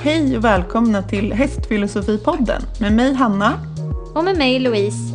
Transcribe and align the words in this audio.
Hej 0.00 0.36
och 0.36 0.44
välkomna 0.44 1.02
till 1.02 1.32
Hästfilosofipodden 1.32 2.62
med 2.80 2.92
mig 2.92 3.14
Hanna. 3.14 3.52
Och 4.14 4.24
med 4.24 4.38
mig 4.38 4.58
Louise. 4.58 5.14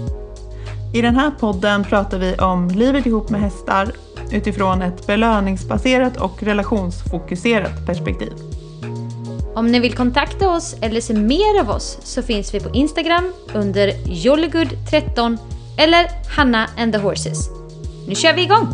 I 0.93 1.01
den 1.01 1.15
här 1.15 1.31
podden 1.31 1.83
pratar 1.83 2.19
vi 2.19 2.35
om 2.35 2.67
livet 2.67 3.05
ihop 3.05 3.29
med 3.29 3.41
hästar 3.41 3.91
utifrån 4.31 4.81
ett 4.81 5.07
belöningsbaserat 5.07 6.17
och 6.17 6.43
relationsfokuserat 6.43 7.85
perspektiv. 7.85 8.33
Om 9.55 9.67
ni 9.67 9.79
vill 9.79 9.95
kontakta 9.95 10.49
oss 10.49 10.75
eller 10.81 11.01
se 11.01 11.13
mer 11.13 11.61
av 11.61 11.69
oss 11.69 11.97
så 12.01 12.21
finns 12.21 12.53
vi 12.53 12.59
på 12.59 12.69
Instagram 12.69 13.33
under 13.53 13.87
jollygood13 14.05 15.37
eller 15.77 16.07
Hanna 16.35 16.67
and 16.77 16.93
the 16.93 16.99
Horses. 16.99 17.49
Nu 18.07 18.15
kör 18.15 18.33
vi 18.33 18.41
igång! 18.41 18.67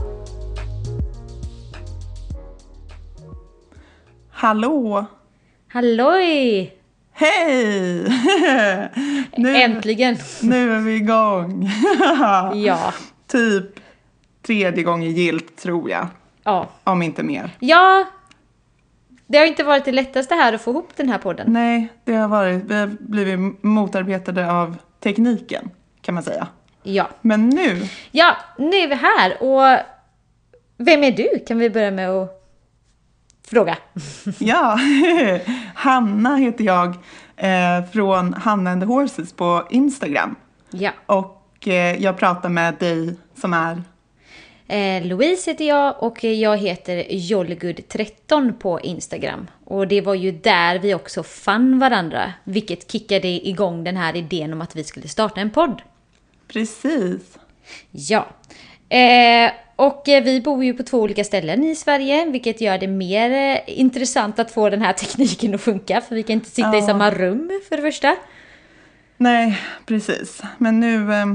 Hallå! 4.29 5.05
Halloj! 5.75 6.73
Hej! 7.11 8.03
nu, 9.38 9.55
Äntligen! 9.57 10.17
Nu 10.41 10.75
är 10.75 10.79
vi 10.79 10.95
igång. 10.95 11.70
ja. 12.66 12.93
Typ 13.27 13.66
tredje 14.41 14.83
gången 14.83 15.11
gilt 15.11 15.57
tror 15.57 15.89
jag. 15.89 16.07
Ja. 16.43 16.67
Om 16.83 17.02
inte 17.02 17.23
mer. 17.23 17.49
Ja. 17.59 18.05
Det 19.27 19.38
har 19.38 19.45
inte 19.45 19.63
varit 19.63 19.85
det 19.85 19.91
lättaste 19.91 20.35
här 20.35 20.53
att 20.53 20.61
få 20.61 20.71
ihop 20.71 20.89
den 20.95 21.09
här 21.09 21.17
podden. 21.17 21.53
Nej, 21.53 21.88
det 22.03 22.13
har 22.13 22.27
varit. 22.27 22.63
Vi 22.63 22.75
har 22.75 22.88
blivit 22.99 23.63
motarbetade 23.63 24.52
av 24.52 24.77
tekniken 24.99 25.69
kan 26.02 26.16
man 26.16 26.23
säga. 26.23 26.47
Ja. 26.83 27.09
Men 27.21 27.49
nu. 27.49 27.81
Ja, 28.11 28.38
nu 28.57 28.77
är 28.77 28.88
vi 28.88 28.95
här 28.95 29.44
och 29.44 29.80
vem 30.77 31.03
är 31.03 31.11
du? 31.11 31.39
Kan 31.47 31.59
vi 31.59 31.69
börja 31.69 31.91
med 31.91 32.09
att 32.09 32.34
fråga. 33.49 33.77
ja, 34.40 34.80
Hanna 35.76 36.36
heter 36.36 36.63
jag 36.63 36.95
eh, 37.38 37.86
från 37.94 38.34
Hanna 38.34 38.72
and 38.72 38.81
the 38.81 38.88
Horses 38.88 39.33
på 39.33 39.67
Instagram. 39.69 40.36
Ja. 40.72 40.92
Och 41.06 41.67
eh, 41.67 42.03
jag 42.03 42.17
pratar 42.17 42.50
med 42.50 42.75
dig 42.80 43.16
som 43.36 43.53
är? 43.53 43.84
Eh, 44.67 45.06
Louise 45.06 45.52
heter 45.52 45.67
jag 45.67 46.03
och 46.03 46.23
jag 46.23 46.58
heter 46.58 47.03
Jollygood13 47.09 48.53
på 48.53 48.81
Instagram. 48.81 49.47
Och 49.66 49.88
det 49.88 50.02
var 50.02 50.14
ju 50.14 50.31
där 50.31 50.80
vi 50.80 50.94
också 50.94 51.23
fann 51.23 51.80
varandra, 51.80 52.34
vilket 52.44 52.91
kickade 52.91 53.28
igång 53.28 53.84
den 53.84 53.97
här 53.97 54.16
idén 54.16 54.53
om 54.53 54.62
att 54.62 54.75
vi 54.75 54.84
skulle 54.84 55.08
starta 55.08 55.41
en 55.41 55.52
podd. 55.52 55.81
Precis. 56.47 57.38
Ja. 57.91 58.28
Eh, 58.89 59.52
och 59.75 60.09
eh, 60.09 60.23
vi 60.23 60.41
bor 60.41 60.64
ju 60.64 60.73
på 60.73 60.83
två 60.83 61.02
olika 61.02 61.23
ställen 61.23 61.64
i 61.64 61.75
Sverige, 61.75 62.25
vilket 62.25 62.61
gör 62.61 62.78
det 62.78 62.88
mer 62.88 63.31
eh, 63.31 63.80
intressant 63.80 64.39
att 64.39 64.52
få 64.52 64.69
den 64.69 64.81
här 64.81 64.94
tekniken 65.03 65.55
att 65.55 65.61
funka, 65.61 66.02
för 66.02 66.16
vi 66.16 66.23
kan 66.23 66.33
inte 66.33 66.50
sitta 66.50 66.73
ja. 66.73 66.78
i 66.78 66.81
samma 66.81 67.11
rum 67.11 67.61
för 67.69 67.75
det 67.75 67.81
första. 67.81 68.16
Nej, 69.17 69.59
precis. 69.86 70.41
Men 70.58 70.80
nu 70.80 71.13
eh, 71.13 71.25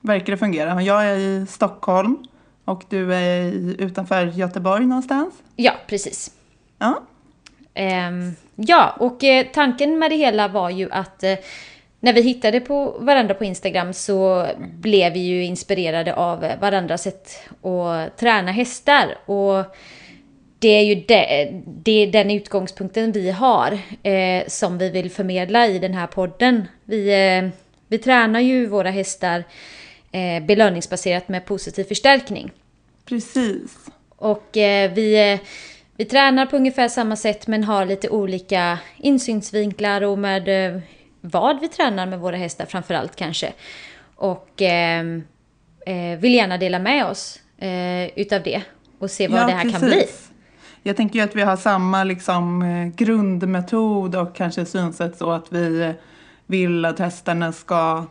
verkar 0.00 0.32
det 0.32 0.36
fungera. 0.36 0.82
Jag 0.82 1.06
är 1.06 1.16
i 1.16 1.46
Stockholm 1.48 2.26
och 2.64 2.84
du 2.88 3.14
är 3.14 3.42
i, 3.42 3.76
utanför 3.78 4.26
Göteborg 4.26 4.86
någonstans. 4.86 5.34
Ja, 5.56 5.72
precis. 5.86 6.30
Ja. 6.78 7.02
Eh, 7.74 8.10
ja, 8.54 8.96
och 8.98 9.20
tanken 9.52 9.98
med 9.98 10.10
det 10.10 10.16
hela 10.16 10.48
var 10.48 10.70
ju 10.70 10.90
att 10.90 11.24
när 12.04 12.12
vi 12.12 12.20
hittade 12.20 12.60
på 12.60 12.96
varandra 12.98 13.34
på 13.34 13.44
Instagram 13.44 13.92
så 13.92 14.46
blev 14.58 15.12
vi 15.12 15.18
ju 15.18 15.44
inspirerade 15.44 16.14
av 16.14 16.46
varandras 16.60 17.02
sätt 17.02 17.48
att 17.62 18.18
träna 18.18 18.52
hästar. 18.52 19.18
Och 19.26 19.64
det 20.58 20.68
är 20.68 20.82
ju 20.82 20.94
det, 20.94 21.50
det 21.66 21.92
är 21.92 22.06
den 22.06 22.30
utgångspunkten 22.30 23.12
vi 23.12 23.30
har 23.30 23.78
eh, 24.02 24.46
som 24.46 24.78
vi 24.78 24.90
vill 24.90 25.10
förmedla 25.10 25.66
i 25.66 25.78
den 25.78 25.94
här 25.94 26.06
podden. 26.06 26.68
Vi, 26.84 27.08
eh, 27.08 27.50
vi 27.88 27.98
tränar 27.98 28.40
ju 28.40 28.66
våra 28.66 28.90
hästar 28.90 29.44
eh, 30.12 30.44
belöningsbaserat 30.44 31.28
med 31.28 31.44
positiv 31.44 31.84
förstärkning. 31.84 32.50
Precis. 33.04 33.76
Och 34.16 34.56
eh, 34.56 34.92
vi, 34.92 35.32
eh, 35.32 35.40
vi 35.96 36.04
tränar 36.04 36.46
på 36.46 36.56
ungefär 36.56 36.88
samma 36.88 37.16
sätt 37.16 37.46
men 37.46 37.64
har 37.64 37.86
lite 37.86 38.08
olika 38.08 38.78
insynsvinklar 38.98 40.02
och 40.02 40.18
med 40.18 40.74
eh, 40.74 40.80
vad 41.26 41.60
vi 41.60 41.68
tränar 41.68 42.06
med 42.06 42.18
våra 42.18 42.36
hästar 42.36 42.66
framförallt 42.66 43.16
kanske. 43.16 43.52
Och 44.16 44.62
eh, 44.62 45.04
eh, 45.86 46.18
vill 46.18 46.34
gärna 46.34 46.58
dela 46.58 46.78
med 46.78 47.06
oss 47.06 47.40
eh, 47.58 48.18
utav 48.18 48.42
det 48.42 48.62
och 48.98 49.10
se 49.10 49.28
vad 49.28 49.40
ja, 49.40 49.46
det 49.46 49.52
här 49.52 49.62
precis. 49.62 49.80
kan 49.80 49.88
bli. 49.88 50.06
Jag 50.82 50.96
tänker 50.96 51.18
ju 51.18 51.24
att 51.24 51.36
vi 51.36 51.42
har 51.42 51.56
samma 51.56 52.04
liksom, 52.04 52.62
eh, 52.62 52.86
grundmetod 52.86 54.16
och 54.16 54.34
kanske 54.34 54.64
synsätt 54.64 55.18
så 55.18 55.30
att 55.30 55.52
vi 55.52 55.94
vill 56.46 56.84
att 56.84 56.98
hästarna 56.98 57.52
ska 57.52 58.06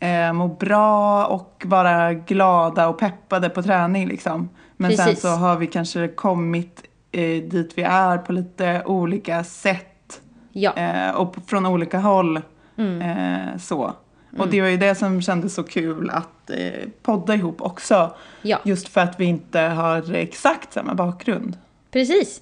eh, 0.00 0.32
må 0.32 0.48
bra 0.48 1.26
och 1.26 1.62
vara 1.66 2.12
glada 2.12 2.88
och 2.88 2.98
peppade 2.98 3.48
på 3.48 3.62
träning. 3.62 4.08
Liksom. 4.08 4.48
Men 4.76 4.90
Precis. 4.90 5.04
sen 5.04 5.16
så 5.16 5.28
har 5.28 5.56
vi 5.56 5.66
kanske 5.66 6.08
kommit 6.08 6.82
eh, 7.12 7.42
dit 7.42 7.72
vi 7.74 7.82
är 7.82 8.18
på 8.18 8.32
lite 8.32 8.82
olika 8.86 9.44
sätt 9.44 10.20
ja. 10.52 10.76
eh, 10.76 11.10
och 11.10 11.36
från 11.46 11.66
olika 11.66 11.98
håll. 11.98 12.42
Mm. 12.78 13.02
Eh, 13.02 13.58
så. 13.58 13.84
Mm. 13.84 14.40
Och 14.40 14.48
det 14.48 14.60
var 14.60 14.68
ju 14.68 14.76
det 14.76 14.94
som 14.94 15.22
kändes 15.22 15.54
så 15.54 15.62
kul 15.62 16.10
att 16.10 16.50
eh, 16.50 16.88
podda 17.02 17.34
ihop 17.34 17.60
också. 17.62 18.16
Ja. 18.42 18.60
Just 18.64 18.88
för 18.88 19.00
att 19.00 19.20
vi 19.20 19.24
inte 19.24 19.60
har 19.60 20.14
exakt 20.14 20.72
samma 20.72 20.94
bakgrund. 20.94 21.56
Precis. 21.90 22.40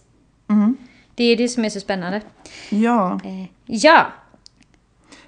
Mm. 0.49 0.77
Det 1.15 1.25
är 1.25 1.37
det 1.37 1.49
som 1.49 1.65
är 1.65 1.71
så 1.71 1.81
spännande. 1.81 2.21
Ja. 2.71 3.21
Eh, 3.25 3.47
ja. 3.67 4.07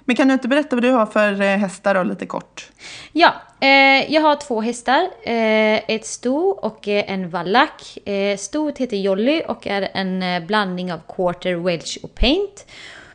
Men 0.09 0.15
kan 0.15 0.27
du 0.27 0.33
inte 0.33 0.47
berätta 0.47 0.75
vad 0.75 0.83
du 0.83 0.91
har 0.91 1.05
för 1.05 1.41
eh, 1.41 1.57
hästar 1.57 1.95
då, 1.95 2.03
lite 2.03 2.25
kort? 2.25 2.69
Ja, 3.11 3.33
eh, 3.59 4.13
jag 4.13 4.21
har 4.21 4.35
två 4.35 4.61
hästar. 4.61 5.01
Eh, 5.23 5.91
ett 5.91 6.05
sto 6.05 6.49
och 6.49 6.87
eh, 6.87 7.11
en 7.11 7.29
vallack. 7.29 8.07
Eh, 8.07 8.37
Stot 8.37 8.77
heter 8.77 8.97
Jolly 8.97 9.41
och 9.47 9.67
är 9.67 9.89
en 9.93 10.23
eh, 10.23 10.45
blandning 10.45 10.93
av 10.93 10.99
quarter, 11.15 11.55
welsh 11.55 11.97
och 12.03 12.15
paint 12.15 12.65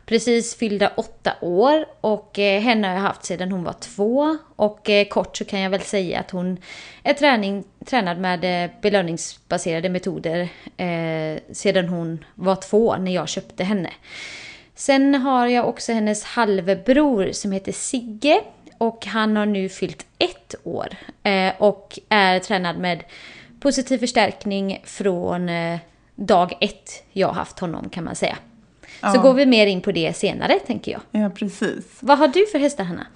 precis 0.05 0.55
fyllda 0.55 0.91
åtta 0.97 1.33
år 1.41 1.85
och 2.01 2.39
eh, 2.39 2.61
henne 2.61 2.87
har 2.87 2.95
jag 2.95 3.01
haft 3.01 3.25
sedan 3.25 3.51
hon 3.51 3.63
var 3.63 3.73
två. 3.73 4.37
Och 4.55 4.89
eh, 4.89 5.07
kort 5.07 5.37
så 5.37 5.45
kan 5.45 5.59
jag 5.59 5.69
väl 5.69 5.81
säga 5.81 6.19
att 6.19 6.31
hon 6.31 6.57
är 7.03 7.13
träning, 7.13 7.63
tränad 7.85 8.17
med 8.17 8.63
eh, 8.65 8.71
belöningsbaserade 8.81 9.89
metoder 9.89 10.49
eh, 10.77 11.39
sedan 11.51 11.89
hon 11.89 12.25
var 12.35 12.55
två 12.55 12.95
när 12.97 13.11
jag 13.11 13.29
köpte 13.29 13.63
henne. 13.63 13.89
Sen 14.75 15.15
har 15.15 15.47
jag 15.47 15.69
också 15.69 15.93
hennes 15.93 16.23
halvbror 16.23 17.31
som 17.31 17.51
heter 17.51 17.71
Sigge 17.71 18.41
och 18.77 19.05
han 19.05 19.37
har 19.37 19.45
nu 19.45 19.69
fyllt 19.69 20.05
ett 20.17 20.55
år 20.63 20.87
eh, 21.23 21.53
och 21.57 21.99
är 22.09 22.39
tränad 22.39 22.77
med 22.77 23.03
positiv 23.59 23.97
förstärkning 23.97 24.81
från 24.83 25.49
eh, 25.49 25.79
dag 26.15 26.57
ett 26.61 27.03
jag 27.11 27.27
har 27.27 27.33
haft 27.33 27.59
honom 27.59 27.89
kan 27.89 28.03
man 28.03 28.15
säga. 28.15 28.37
Ja. 29.01 29.13
Så 29.13 29.21
går 29.21 29.33
vi 29.33 29.45
mer 29.45 29.67
in 29.67 29.81
på 29.81 29.91
det 29.91 30.17
senare, 30.17 30.59
tänker 30.59 30.91
jag. 30.91 31.01
Ja, 31.21 31.29
precis. 31.29 31.85
Vad 31.99 32.17
har 32.17 32.27
du 32.27 32.45
för 32.51 32.59
hästar, 32.59 32.83
Hanna? 32.83 33.07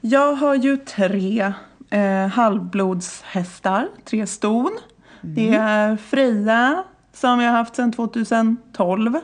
Jag 0.00 0.32
har 0.32 0.54
ju 0.54 0.76
tre 0.76 1.52
eh, 1.90 2.26
halvblodshästar, 2.26 3.88
tre 4.04 4.26
ston. 4.26 4.78
Mm. 5.22 5.34
Det 5.34 5.56
är 5.56 5.96
Freja, 5.96 6.84
som 7.12 7.40
jag 7.40 7.50
har 7.50 7.58
haft 7.58 7.76
sedan 7.76 7.92
2012. 7.92 9.16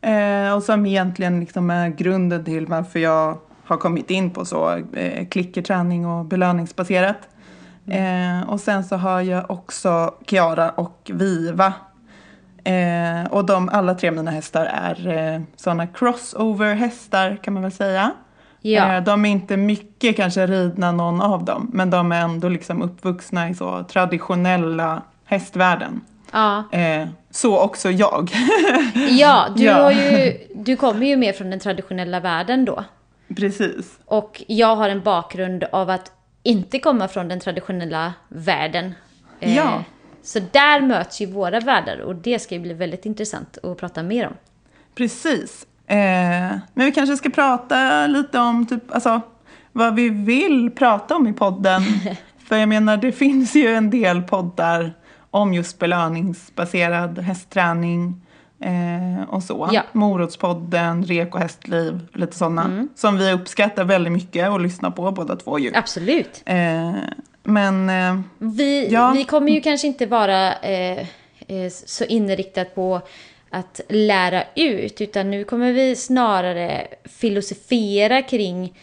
Eh, 0.00 0.54
och 0.54 0.62
som 0.62 0.86
egentligen 0.86 1.40
liksom 1.40 1.70
är 1.70 1.88
grunden 1.88 2.44
till 2.44 2.66
varför 2.66 2.98
jag 2.98 3.38
har 3.64 3.76
kommit 3.76 4.10
in 4.10 4.30
på 4.30 4.44
så 4.44 4.76
eh, 4.92 5.28
klickerträning 5.28 6.06
och 6.06 6.24
belöningsbaserat. 6.24 7.28
Mm. 7.86 8.40
Eh, 8.40 8.50
och 8.50 8.60
sen 8.60 8.84
så 8.84 8.96
har 8.96 9.20
jag 9.20 9.50
också 9.50 10.14
Kiara 10.26 10.70
och 10.70 11.10
Viva 11.14 11.72
Eh, 12.64 13.26
och 13.30 13.44
de, 13.44 13.68
alla 13.68 13.94
tre 13.94 14.10
mina 14.10 14.30
hästar 14.30 14.64
är 14.64 15.08
eh, 15.08 15.40
sådana 15.56 15.86
crossover-hästar 15.86 17.36
kan 17.42 17.54
man 17.54 17.62
väl 17.62 17.72
säga. 17.72 18.12
Ja. 18.60 18.96
Eh, 18.96 19.02
de 19.02 19.24
är 19.24 19.30
inte 19.30 19.56
mycket 19.56 20.16
kanske 20.16 20.46
ridna 20.46 20.92
någon 20.92 21.20
av 21.20 21.44
dem, 21.44 21.70
men 21.72 21.90
de 21.90 22.12
är 22.12 22.20
ändå 22.20 22.48
liksom 22.48 22.82
uppvuxna 22.82 23.48
i 23.48 23.54
så 23.54 23.84
traditionella 23.84 25.02
hästvärlden. 25.24 26.00
Ja. 26.32 26.64
Eh, 26.72 27.08
så 27.30 27.58
också 27.58 27.90
jag. 27.90 28.30
ja, 29.10 29.48
du, 29.56 29.62
ja. 29.64 29.82
Har 29.82 29.90
ju, 29.92 30.38
du 30.54 30.76
kommer 30.76 31.06
ju 31.06 31.16
mer 31.16 31.32
från 31.32 31.50
den 31.50 31.60
traditionella 31.60 32.20
världen 32.20 32.64
då. 32.64 32.84
Precis. 33.36 33.98
Och 34.04 34.42
jag 34.46 34.76
har 34.76 34.88
en 34.88 35.02
bakgrund 35.02 35.64
av 35.72 35.90
att 35.90 36.12
inte 36.42 36.78
komma 36.78 37.08
från 37.08 37.28
den 37.28 37.40
traditionella 37.40 38.12
världen. 38.28 38.94
Eh, 39.40 39.56
ja. 39.56 39.84
Så 40.22 40.40
där 40.50 40.80
möts 40.80 41.20
ju 41.20 41.26
våra 41.26 41.60
världar 41.60 41.98
och 41.98 42.14
det 42.14 42.38
ska 42.38 42.54
ju 42.54 42.60
bli 42.60 42.74
väldigt 42.74 43.06
intressant 43.06 43.58
att 43.62 43.78
prata 43.78 44.02
mer 44.02 44.26
om. 44.26 44.34
Precis. 44.94 45.66
Eh, 45.86 45.96
men 46.74 46.86
vi 46.86 46.92
kanske 46.92 47.16
ska 47.16 47.30
prata 47.30 48.06
lite 48.06 48.38
om 48.38 48.66
typ, 48.66 48.94
alltså, 48.94 49.20
vad 49.72 49.94
vi 49.94 50.08
vill 50.08 50.70
prata 50.70 51.16
om 51.16 51.26
i 51.26 51.32
podden. 51.32 51.82
För 52.48 52.56
jag 52.56 52.68
menar, 52.68 52.96
det 52.96 53.12
finns 53.12 53.54
ju 53.56 53.74
en 53.74 53.90
del 53.90 54.22
poddar 54.22 54.94
om 55.30 55.54
just 55.54 55.78
belöningsbaserad 55.78 57.18
hästträning. 57.18 58.20
Eh, 58.60 59.28
och 59.28 59.42
så. 59.42 59.68
Ja. 59.72 59.82
Morotspodden, 59.92 61.04
Rek 61.04 61.34
och 61.34 61.40
hästliv, 61.40 62.00
lite 62.12 62.36
sådana. 62.36 62.64
Mm. 62.64 62.88
Som 62.94 63.18
vi 63.18 63.32
uppskattar 63.32 63.84
väldigt 63.84 64.12
mycket 64.12 64.48
att 64.48 64.62
lyssna 64.62 64.90
på 64.90 65.10
båda 65.10 65.36
två 65.36 65.58
ju. 65.58 65.72
Absolut. 65.74 66.42
Eh, 66.46 66.92
men 67.42 67.88
eh, 67.90 68.20
Vi, 68.38 68.88
Ja. 68.90 69.12
vi 69.16 69.24
kommer 69.24 69.52
ju 69.52 69.60
kanske 69.60 69.86
inte 69.86 70.06
vara 70.06 70.54
eh, 70.54 70.98
eh, 71.48 71.68
så 71.86 72.04
inriktat 72.04 72.74
på 72.74 73.00
att 73.50 73.80
lära 73.88 74.44
ut, 74.54 75.00
utan 75.00 75.30
nu 75.30 75.44
kommer 75.44 75.72
vi 75.72 75.96
snarare 75.96 76.86
filosofera 77.04 78.22
kring 78.22 78.74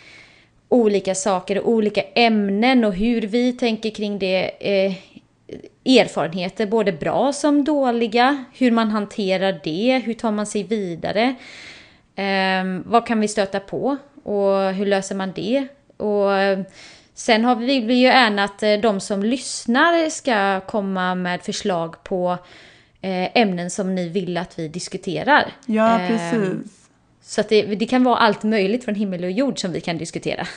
olika 0.69 1.15
saker 1.15 1.59
och 1.59 1.69
olika 1.69 2.01
ämnen 2.01 2.85
och 2.85 2.93
hur 2.93 3.21
vi 3.21 3.53
tänker 3.53 3.89
kring 3.89 4.19
det. 4.19 4.51
Eh, 4.59 4.93
erfarenheter, 5.85 6.65
både 6.65 6.91
bra 6.91 7.33
som 7.33 7.63
dåliga, 7.63 8.45
hur 8.53 8.71
man 8.71 8.89
hanterar 8.89 9.59
det, 9.63 10.01
hur 10.05 10.13
tar 10.13 10.31
man 10.31 10.45
sig 10.45 10.63
vidare, 10.63 11.35
eh, 12.15 12.63
vad 12.85 13.07
kan 13.07 13.19
vi 13.19 13.27
stöta 13.27 13.59
på 13.59 13.97
och 14.23 14.73
hur 14.73 14.85
löser 14.85 15.15
man 15.15 15.31
det? 15.35 15.67
Och 15.97 16.33
eh, 16.37 16.59
sen 17.19 17.45
har 17.45 17.55
vi, 17.55 17.65
vill 17.65 17.85
vi 17.85 17.93
ju 17.93 18.07
gärna 18.07 18.43
att 18.43 18.63
eh, 18.63 18.73
de 18.73 18.99
som 18.99 19.23
lyssnar 19.23 20.09
ska 20.09 20.59
komma 20.59 21.15
med 21.15 21.41
förslag 21.41 22.03
på 22.03 22.37
eh, 23.01 23.37
ämnen 23.37 23.69
som 23.69 23.95
ni 23.95 24.09
vill 24.09 24.37
att 24.37 24.59
vi 24.59 24.67
diskuterar. 24.67 25.51
ja, 25.65 25.99
Eh, 25.99 26.07
precis. 26.07 26.89
Så 27.21 27.41
att 27.41 27.49
det, 27.49 27.61
det 27.61 27.85
kan 27.85 28.03
vara 28.03 28.17
allt 28.17 28.43
möjligt 28.43 28.85
från 28.85 28.95
himmel 28.95 29.23
och 29.23 29.31
jord 29.31 29.59
som 29.59 29.71
vi 29.71 29.81
kan 29.81 29.97
diskutera. 29.97 30.47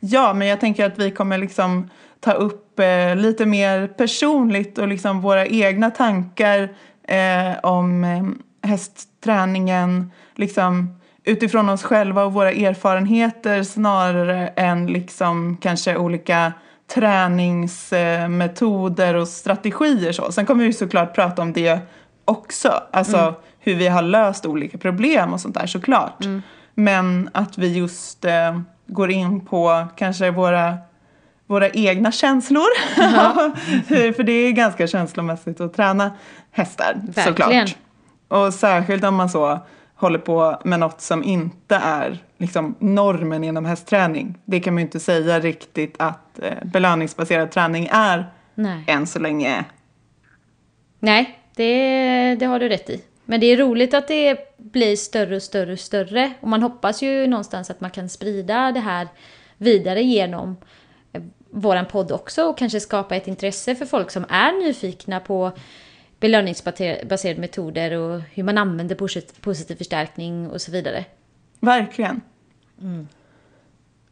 Ja, 0.00 0.32
men 0.32 0.48
jag 0.48 0.60
tänker 0.60 0.84
att 0.84 0.98
vi 0.98 1.10
kommer 1.10 1.38
liksom 1.38 1.90
ta 2.20 2.32
upp 2.32 2.78
eh, 2.78 3.16
lite 3.16 3.46
mer 3.46 3.86
personligt 3.86 4.78
och 4.78 4.88
liksom 4.88 5.20
våra 5.20 5.46
egna 5.46 5.90
tankar 5.90 6.68
eh, 7.08 7.58
om 7.62 8.04
eh, 8.04 8.68
hästträningen 8.70 10.12
liksom 10.34 10.99
utifrån 11.30 11.68
oss 11.68 11.82
själva 11.82 12.24
och 12.24 12.32
våra 12.32 12.50
erfarenheter 12.50 13.62
snarare 13.62 14.48
än 14.48 14.86
liksom 14.86 15.56
kanske 15.60 15.96
olika 15.96 16.52
träningsmetoder 16.94 19.14
och 19.14 19.28
strategier. 19.28 20.12
Så. 20.12 20.32
Sen 20.32 20.46
kommer 20.46 20.64
vi 20.64 20.72
såklart 20.72 21.14
prata 21.14 21.42
om 21.42 21.52
det 21.52 21.78
också, 22.24 22.82
alltså 22.92 23.34
hur 23.58 23.74
vi 23.74 23.88
har 23.88 24.02
löst 24.02 24.46
olika 24.46 24.78
problem 24.78 25.32
och 25.32 25.40
sånt 25.40 25.54
där 25.54 25.66
såklart. 25.66 26.24
Men 26.74 27.30
att 27.32 27.58
vi 27.58 27.78
just 27.78 28.24
eh, 28.24 28.60
går 28.86 29.10
in 29.10 29.46
på 29.46 29.86
kanske 29.96 30.30
våra, 30.30 30.78
våra 31.46 31.70
egna 31.70 32.12
känslor. 32.12 32.96
För 34.14 34.22
det 34.22 34.32
är 34.32 34.52
ganska 34.52 34.86
känslomässigt 34.86 35.60
att 35.60 35.74
träna 35.74 36.10
hästar 36.50 36.94
Verkligen. 36.94 37.68
såklart. 37.68 37.76
Och 38.28 38.54
särskilt 38.54 39.04
om 39.04 39.14
man 39.14 39.28
så 39.28 39.60
håller 40.00 40.18
på 40.18 40.60
med 40.64 40.80
något 40.80 41.00
som 41.00 41.24
inte 41.24 41.74
är 41.76 42.18
liksom, 42.38 42.74
normen 42.78 43.44
inom 43.44 43.64
hästträning. 43.64 44.38
Det 44.44 44.60
kan 44.60 44.74
man 44.74 44.80
ju 44.80 44.86
inte 44.86 45.00
säga 45.00 45.40
riktigt 45.40 45.94
att 45.98 46.38
eh, 46.38 46.64
belöningsbaserad 46.64 47.50
träning 47.50 47.88
är 47.92 48.30
Nej. 48.54 48.84
än 48.86 49.06
så 49.06 49.18
länge. 49.18 49.64
Nej, 50.98 51.38
det, 51.56 52.34
det 52.34 52.46
har 52.46 52.58
du 52.58 52.68
rätt 52.68 52.90
i. 52.90 53.04
Men 53.24 53.40
det 53.40 53.46
är 53.46 53.56
roligt 53.56 53.94
att 53.94 54.08
det 54.08 54.38
blir 54.58 54.96
större 54.96 55.36
och 55.36 55.42
större 55.42 55.72
och 55.72 55.78
större. 55.78 56.32
Och 56.40 56.48
man 56.48 56.62
hoppas 56.62 57.02
ju 57.02 57.26
någonstans 57.26 57.70
att 57.70 57.80
man 57.80 57.90
kan 57.90 58.08
sprida 58.08 58.72
det 58.72 58.80
här 58.80 59.08
vidare 59.56 60.02
genom 60.02 60.56
eh, 61.12 61.22
våran 61.50 61.86
podd 61.86 62.12
också 62.12 62.44
och 62.44 62.58
kanske 62.58 62.80
skapa 62.80 63.16
ett 63.16 63.28
intresse 63.28 63.74
för 63.74 63.86
folk 63.86 64.10
som 64.10 64.24
är 64.28 64.66
nyfikna 64.66 65.20
på 65.20 65.52
belöningsbaserade 66.20 67.40
metoder 67.40 67.92
och 67.98 68.20
hur 68.20 68.42
man 68.42 68.58
använder 68.58 68.94
posit- 68.94 69.40
positiv 69.40 69.76
förstärkning 69.76 70.50
och 70.50 70.60
så 70.60 70.72
vidare. 70.72 71.04
Verkligen. 71.60 72.20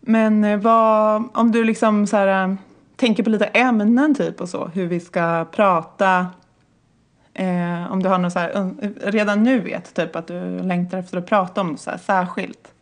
Men 0.01 0.45
eh, 0.45 0.59
vad, 0.59 1.29
om 1.35 1.53
du 1.53 1.65
liksom 1.65 2.07
så 2.07 2.17
här, 2.17 2.49
eh, 2.49 2.55
tänker 2.97 3.23
på 3.23 3.31
lite 3.31 3.45
ämnen 3.45 4.15
typ 4.15 4.41
och 4.41 4.49
så, 4.49 4.67
hur 4.67 4.87
vi 4.87 5.01
ska 5.01 5.45
prata. 5.53 6.27
Eh, 7.35 7.93
om 7.93 8.03
du 8.03 8.09
har 8.09 8.19
något 8.19 8.33
så 8.33 8.39
här, 8.39 8.77
redan 9.11 9.43
nu 9.43 9.61
vet 9.61 9.95
typ 9.95 10.17
att 10.17 10.27
du 10.27 10.63
längtar 10.63 10.99
efter 10.99 11.19
att 11.19 11.27
prata 11.27 11.61
om 11.61 11.77
så 11.77 11.91
här 11.91 11.99
särskilt. 11.99 12.73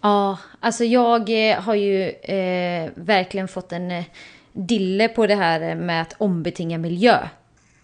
Ja, 0.00 0.38
alltså 0.60 0.84
jag 0.84 1.50
eh, 1.50 1.60
har 1.60 1.74
ju 1.74 2.08
eh, 2.08 2.90
verkligen 2.94 3.48
fått 3.48 3.72
en 3.72 4.04
dille 4.52 5.08
på 5.08 5.26
det 5.26 5.34
här 5.34 5.74
med 5.74 6.02
att 6.02 6.14
ombetinga 6.18 6.78
miljö. 6.78 7.18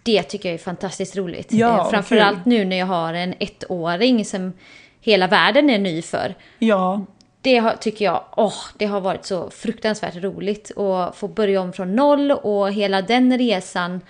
Det 0.04 0.22
tycker 0.22 0.48
jag 0.48 0.54
är 0.54 0.58
fantastiskt 0.58 1.16
roligt. 1.16 1.52
Ja, 1.52 1.78
Eh, 1.84 1.90
Framförallt 1.90 2.44
nu 2.44 2.64
när 2.64 2.76
jag 2.76 2.86
har 2.86 3.14
en 3.14 3.34
ettåring 3.38 4.24
som 4.24 4.52
hela 5.00 5.26
världen 5.26 5.70
är 5.70 5.78
ny 5.78 6.02
för. 6.02 6.34
Ja, 6.58 7.04
Det 7.40 7.56
har, 7.58 7.72
tycker 7.76 8.04
jag, 8.04 8.24
åh, 8.36 8.54
det 8.78 8.86
har 8.86 9.00
varit 9.00 9.24
så 9.24 9.50
fruktansvärt 9.50 10.16
roligt 10.16 10.78
att 10.78 11.16
få 11.16 11.28
börja 11.28 11.60
om 11.60 11.72
från 11.72 11.96
noll 11.96 12.30
och 12.30 12.72
hela 12.72 13.02
den 13.02 13.38
resan. 13.38 14.00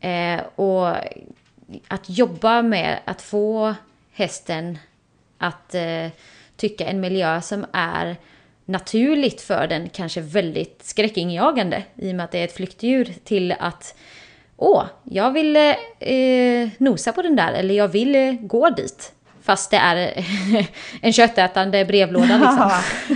Eh, 0.00 0.40
och 0.54 0.88
att 1.88 2.08
jobba 2.08 2.62
med 2.62 2.98
att 3.04 3.22
få 3.22 3.74
hästen 4.12 4.78
att 5.38 5.74
eh, 5.74 6.06
tycka 6.56 6.86
en 6.86 7.00
miljö 7.00 7.40
som 7.40 7.66
är 7.72 8.16
naturligt 8.64 9.40
för 9.40 9.66
den, 9.66 9.88
kanske 9.88 10.20
väldigt 10.20 10.80
skräckinjagande 10.84 11.82
i 11.94 12.10
och 12.12 12.14
med 12.16 12.24
att 12.24 12.30
det 12.30 12.38
är 12.38 12.44
ett 12.44 12.56
flyktdjur 12.56 13.12
till 13.24 13.54
att 13.58 13.94
åh, 14.56 14.84
jag 15.04 15.30
vill 15.30 15.56
eh, 15.56 16.68
nosa 16.78 17.12
på 17.12 17.22
den 17.22 17.36
där 17.36 17.52
eller 17.52 17.74
jag 17.74 17.88
vill 17.88 18.14
eh, 18.14 18.32
gå 18.40 18.70
dit. 18.70 19.12
Fast 19.44 19.70
det 19.70 19.76
är 19.76 20.24
en 21.00 21.12
köttätande 21.12 21.84
brevlåda 21.84 22.36
liksom. 22.38 22.70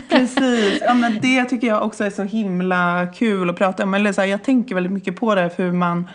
precis. 0.09 0.83
Ja, 0.87 0.95
men 0.95 1.19
det 1.23 1.45
tycker 1.45 1.67
jag 1.67 1.83
också 1.83 2.05
är 2.05 2.11
så 2.11 2.23
himla 2.23 3.07
kul 3.15 3.51
att 3.51 3.57
prata 3.57 3.83
om. 3.83 3.95
Eller 3.95 4.13
så 4.13 4.21
här, 4.21 4.29
jag 4.29 4.45
tänker 4.45 4.75
väldigt 4.75 4.93
mycket 4.93 5.17
på 5.17 5.35
det, 5.35 5.51
hur 5.57 5.73
man... 5.73 6.09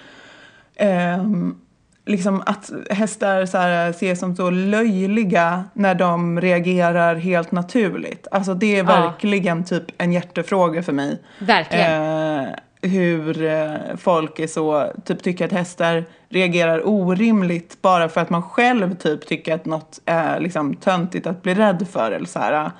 ehm, 0.75 1.55
liksom 2.05 2.43
att 2.45 2.71
hästar 2.89 3.45
så 3.45 3.57
här, 3.57 3.89
ses 3.89 4.19
som 4.19 4.35
så 4.35 4.49
löjliga 4.49 5.63
när 5.73 5.95
de 5.95 6.41
reagerar 6.41 7.15
helt 7.15 7.51
naturligt. 7.51 8.27
Alltså 8.31 8.53
det 8.53 8.75
är 8.75 8.77
Ja. 8.77 8.83
verkligen 8.83 9.63
typ 9.65 9.83
en 9.97 10.13
hjärtefråga 10.13 10.83
för 10.83 10.93
mig. 10.93 11.19
Verkligen. 11.39 12.01
Eh, 12.39 12.49
hur 12.81 13.43
eh, 13.45 13.95
folk 13.97 14.39
är 14.39 14.47
så, 14.47 14.91
typ 15.05 15.23
tycker 15.23 15.45
att 15.45 15.51
hästar 15.51 16.05
reagerar 16.29 16.87
orimligt 16.87 17.81
bara 17.81 18.09
för 18.09 18.21
att 18.21 18.29
man 18.29 18.43
själv 18.43 18.95
typ 18.95 19.27
tycker 19.27 19.55
att 19.55 19.65
något 19.65 20.01
är 20.05 20.39
liksom 20.39 20.75
töntigt 20.75 21.27
att 21.27 21.41
bli 21.41 21.53
rädd 21.53 21.87
för 21.91 22.11
eller 22.11 22.25
så 22.25 22.39
här. 22.39 22.71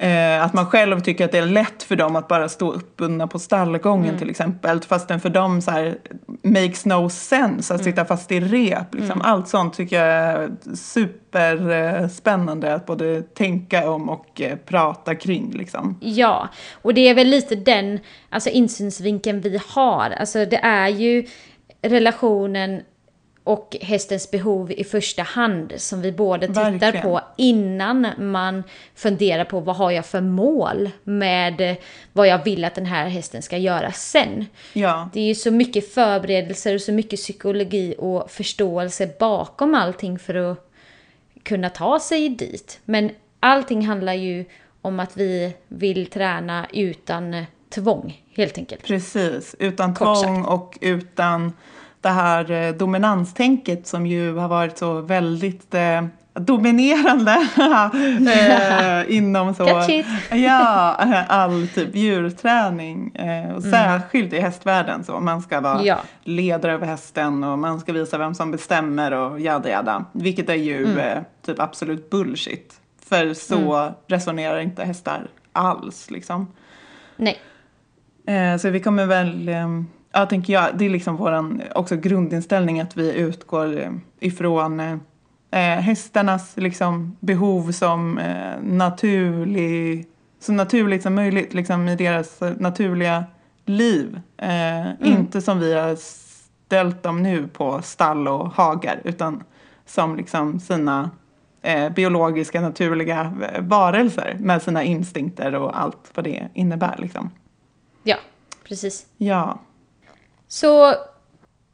Eh, 0.00 0.44
att 0.44 0.54
man 0.54 0.66
själv 0.66 1.00
tycker 1.00 1.24
att 1.24 1.32
det 1.32 1.38
är 1.38 1.46
lätt 1.46 1.82
för 1.82 1.96
dem 1.96 2.16
att 2.16 2.28
bara 2.28 2.48
stå 2.48 2.72
uppbundna 2.72 3.26
på 3.26 3.38
stallgången 3.38 4.18
till 4.18 4.30
exempel. 4.30 4.80
Fastän 4.80 5.20
för 5.20 5.28
dem 5.28 5.62
så 5.62 5.70
här 5.70 5.98
makes 6.42 6.86
no 6.86 7.10
sense 7.10 7.74
att 7.74 7.84
sitta 7.84 8.04
fast 8.04 8.32
i 8.32 8.40
rep. 8.40 8.94
Liksom. 8.94 9.22
Allt 9.22 9.48
sånt 9.48 9.74
tycker 9.74 10.04
jag 10.04 10.06
är 10.06 10.50
superspännande 10.74 12.74
att 12.74 12.86
både 12.86 13.22
tänka 13.22 13.90
om 13.90 14.08
och 14.08 14.40
eh, 14.40 14.56
prata 14.56 15.14
kring. 15.14 15.50
Liksom. 15.50 15.98
Ja, 16.00 16.48
och 16.82 16.94
det 16.94 17.08
är 17.08 17.14
väl 17.14 17.28
lite 17.28 17.54
den 17.54 17.98
alltså 18.30 18.50
insynsvinkeln 18.50 19.40
vi 19.40 19.60
har. 19.68 20.10
Alltså 20.10 20.44
det 20.44 20.60
är 20.62 20.88
ju 20.88 21.26
relationen 21.82 22.82
och 23.48 23.76
hästens 23.80 24.30
behov 24.30 24.72
i 24.72 24.84
första 24.84 25.22
hand 25.22 25.72
som 25.76 26.02
vi 26.02 26.12
båda 26.12 26.46
tittar 26.46 26.70
Verkligen. 26.70 27.02
på 27.02 27.20
innan 27.36 28.06
man 28.18 28.64
funderar 28.94 29.44
på 29.44 29.60
vad 29.60 29.76
har 29.76 29.90
jag 29.90 30.06
för 30.06 30.20
mål 30.20 30.90
med 31.04 31.76
vad 32.12 32.28
jag 32.28 32.44
vill 32.44 32.64
att 32.64 32.74
den 32.74 32.86
här 32.86 33.08
hästen 33.08 33.42
ska 33.42 33.56
göra 33.56 33.92
sen. 33.92 34.46
Ja. 34.72 35.10
Det 35.12 35.20
är 35.20 35.24
ju 35.24 35.34
så 35.34 35.50
mycket 35.50 35.94
förberedelser 35.94 36.74
och 36.74 36.80
så 36.80 36.92
mycket 36.92 37.20
psykologi 37.20 37.94
och 37.98 38.30
förståelse 38.30 39.10
bakom 39.18 39.74
allting 39.74 40.18
för 40.18 40.34
att 40.34 40.70
kunna 41.42 41.70
ta 41.70 42.00
sig 42.00 42.28
dit. 42.28 42.80
Men 42.84 43.10
allting 43.40 43.86
handlar 43.86 44.14
ju 44.14 44.44
om 44.82 45.00
att 45.00 45.16
vi 45.16 45.54
vill 45.68 46.06
träna 46.06 46.66
utan 46.72 47.44
tvång, 47.70 48.22
helt 48.36 48.58
enkelt. 48.58 48.84
Precis, 48.84 49.56
utan 49.58 49.94
tvång 49.94 50.44
och 50.44 50.78
utan 50.80 51.52
det 52.00 52.08
här 52.08 52.50
eh, 52.50 52.72
dominanstänket 52.74 53.86
som 53.86 54.06
ju 54.06 54.34
har 54.36 54.48
varit 54.48 54.78
så 54.78 55.00
väldigt 55.00 55.74
eh, 55.74 56.04
dominerande 56.34 57.32
eh, 59.08 59.16
inom 59.16 59.54
så, 59.54 59.82
ja, 60.30 60.94
all 61.28 61.68
typ 61.74 61.94
djurträning 61.96 63.14
eh, 63.14 63.54
och 63.54 63.62
särskilt 63.62 64.32
i 64.32 64.40
hästvärlden 64.40 65.04
så 65.04 65.20
man 65.20 65.42
ska 65.42 65.60
vara 65.60 65.74
Mm. 65.74 65.86
Ja. 65.86 65.98
ledare 66.22 66.72
över 66.72 66.86
hästen 66.86 67.44
och 67.44 67.58
man 67.58 67.80
ska 67.80 67.92
visa 67.92 68.18
vem 68.18 68.34
som 68.34 68.50
bestämmer 68.50 69.12
och 69.12 69.40
jada 69.40 69.68
jada 69.70 70.04
vilket 70.12 70.48
är 70.48 70.54
ju 70.54 70.84
Mm. 70.84 70.98
eh, 70.98 71.18
typ 71.46 71.60
absolut 71.60 72.10
bullshit 72.10 72.74
för 73.08 73.34
så 73.34 73.92
resonerar 74.06 74.58
inte 74.60 74.84
hästar 74.84 75.26
alls 75.52 76.10
liksom. 76.10 76.46
Nej, 77.16 77.38
Eh, 78.26 78.56
så 78.56 78.70
vi 78.70 78.80
kommer 78.80 79.06
väl, 79.06 79.48
eh, 79.48 79.68
ja 80.12 80.26
tänker 80.26 80.52
jag, 80.52 80.78
det 80.78 80.84
är 80.84 80.90
liksom 80.90 81.60
också 81.74 81.96
grundinställning 81.96 82.80
att 82.80 82.96
vi 82.96 83.14
utgår 83.14 83.80
eh, 83.80 83.90
ifrån 84.20 84.80
eh, 84.80 84.96
eh, 85.50 85.80
hästarnas 85.80 86.56
liksom, 86.56 87.16
behov 87.20 87.72
som 87.72 88.18
eh, 88.18 88.60
naturlig, 88.62 90.06
så 90.40 90.52
naturligt 90.52 91.02
som 91.02 91.14
möjligt 91.14 91.54
liksom, 91.54 91.88
i 91.88 91.96
deras 91.96 92.40
naturliga 92.58 93.24
liv. 93.64 94.20
Eh, 94.36 94.80
mm. 94.80 94.96
Inte 95.00 95.42
som 95.42 95.58
vi 95.58 95.74
har 95.74 95.96
ställt 96.66 97.02
dem 97.02 97.22
nu 97.22 97.48
på 97.48 97.82
stall 97.82 98.28
och 98.28 98.48
hagar 98.48 99.00
utan 99.04 99.44
som 99.86 100.16
liksom 100.16 100.60
sina 100.60 101.10
eh, 101.62 101.92
biologiska 101.92 102.60
naturliga 102.60 103.32
eh, 103.52 103.62
varelser 103.62 104.36
med 104.40 104.62
sina 104.62 104.82
instinkter 104.82 105.54
och 105.54 105.80
allt 105.80 106.10
vad 106.14 106.24
det 106.24 106.48
innebär. 106.54 106.94
Liksom. 106.98 107.30
Ja, 108.02 108.16
precis. 108.64 109.06
Ja. 109.16 109.58
Så 110.48 110.94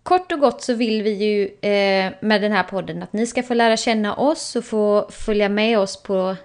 kort 0.02 0.33
och 0.33 0.38
gott 0.38 0.62
så 0.62 0.75
vill 0.75 1.02
vi 1.02 1.11
ju 1.11 1.45
eh, 1.45 2.12
med 2.21 2.43
den 2.43 2.52
här 2.52 2.62
podden 2.62 3.02
att 3.02 3.12
ni 3.12 3.26
ska 3.26 3.43
få 3.43 3.54
lära 3.54 3.76
känna 3.76 4.14
oss 4.14 4.57
och 4.57 4.64
få 4.64 5.09
följa 5.11 5.49
med 5.49 5.78
oss 5.78 6.02
på 6.02 6.37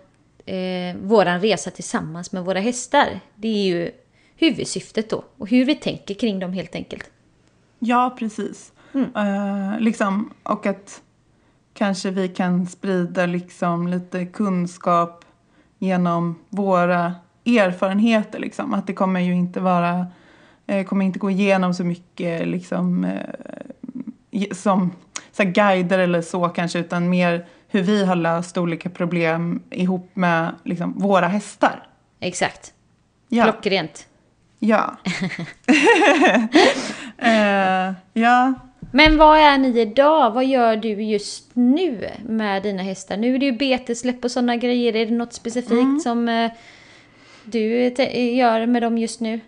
eh, 0.46 0.96
våran 1.02 1.42
resa 1.42 1.72
tillsammans 1.72 2.32
med 2.32 2.46
våra 2.46 2.60
hästar. 2.60 3.20
Det 3.36 3.48
är 3.48 3.64
ju 3.64 3.92
huvudsyftet 4.36 5.10
då 5.10 5.24
och 5.38 5.50
hur 5.50 5.66
vi 5.66 5.76
tänker 5.76 6.14
kring 6.14 6.40
dem 6.40 6.54
helt 6.54 6.76
enkelt. 6.76 7.10
Ja, 7.80 8.16
precis. 8.20 8.72
Mm. 8.94 9.16
Uh, 9.16 9.80
liksom, 9.80 10.34
och 10.44 10.66
att 10.66 11.02
kanske 11.74 12.10
vi 12.10 12.28
kan 12.28 12.68
sprida 12.68 13.26
liksom 13.26 13.88
lite 13.88 14.26
kunskap 14.26 15.26
genom 15.78 16.40
våra 16.50 17.16
erfarenheter. 17.46 18.40
Liksom. 18.40 18.74
Att 18.74 18.88
det 18.88 18.94
kommer 18.94 19.20
ju 19.20 19.34
inte 19.34 19.60
vara, 19.60 20.08
eh, 20.70 20.86
kommer 20.86 21.06
inte 21.06 21.20
gå 21.20 21.30
igenom 21.30 21.74
så 21.74 21.84
mycket 21.84 22.48
liksom, 22.48 23.04
eh, 24.32 24.52
som 24.52 24.92
så 25.32 25.44
guider 25.44 26.00
eller 26.00 26.22
så 26.22 26.50
kanske, 26.50 26.80
utan 26.80 27.10
mer 27.10 27.46
hur 27.68 27.82
vi 27.82 28.06
har 28.06 28.16
löst 28.16 28.58
olika 28.58 28.90
problem 28.90 29.64
ihop 29.70 30.10
med 30.14 30.56
liksom, 30.64 30.94
våra 30.98 31.28
hästar. 31.28 31.88
Exakt. 32.20 32.74
Ja. 33.30 33.44
Klockrent. 33.44 34.08
Ja. 34.60 34.98
eh, 37.18 37.94
ja. 38.14 38.54
Men 38.92 39.18
vad 39.18 39.38
är 39.38 39.58
ni 39.58 39.80
idag? 39.80 40.32
Vad 40.32 40.46
gör 40.46 40.76
du 40.76 41.04
just 41.04 41.56
nu 41.56 42.10
med 42.26 42.64
dina 42.64 42.84
hästar? 42.84 43.18
Nu 43.18 43.36
är 43.36 43.40
det 43.40 43.46
ju 43.46 43.52
betesläpp 43.52 44.24
och 44.24 44.32
sådana 44.32 44.56
grejer. 44.56 44.96
Är 44.96 45.06
det 45.06 45.12
något 45.12 45.34
specifikt 45.34 45.72
mm. 45.72 46.00
som 46.00 46.30
eh, 46.30 46.52
du 47.44 47.94
gör 48.14 48.66
med 48.66 48.82
dem 48.82 48.98
just 48.98 49.20
nu? 49.20 49.40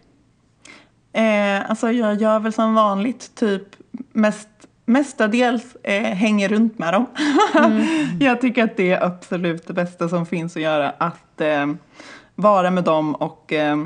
Eh, 1.14 1.70
alltså 1.70 1.92
jag 1.92 2.22
gör 2.22 2.40
väl 2.40 2.54
som 2.54 2.74
vanligt 2.74 3.36
typ 3.36 3.64
mest, 4.12 4.50
mestadels 4.86 5.76
eh, 5.84 6.04
hänger 6.04 6.50
runt 6.50 6.80
med 6.80 6.94
dem. 6.94 7.06
Mm. 7.56 7.88
jag 8.20 8.42
tycker 8.42 8.64
att 8.64 8.78
det 8.78 8.92
är 8.92 9.04
absolut 9.06 9.68
det 9.68 9.74
bästa 9.74 10.10
som 10.10 10.26
finns 10.26 10.56
att 10.56 10.62
göra. 10.62 10.90
Att 10.90 11.42
eh, 11.42 11.68
vara 12.36 12.72
med 12.72 12.84
dem 12.84 13.16
och 13.16 13.54
eh, 13.54 13.78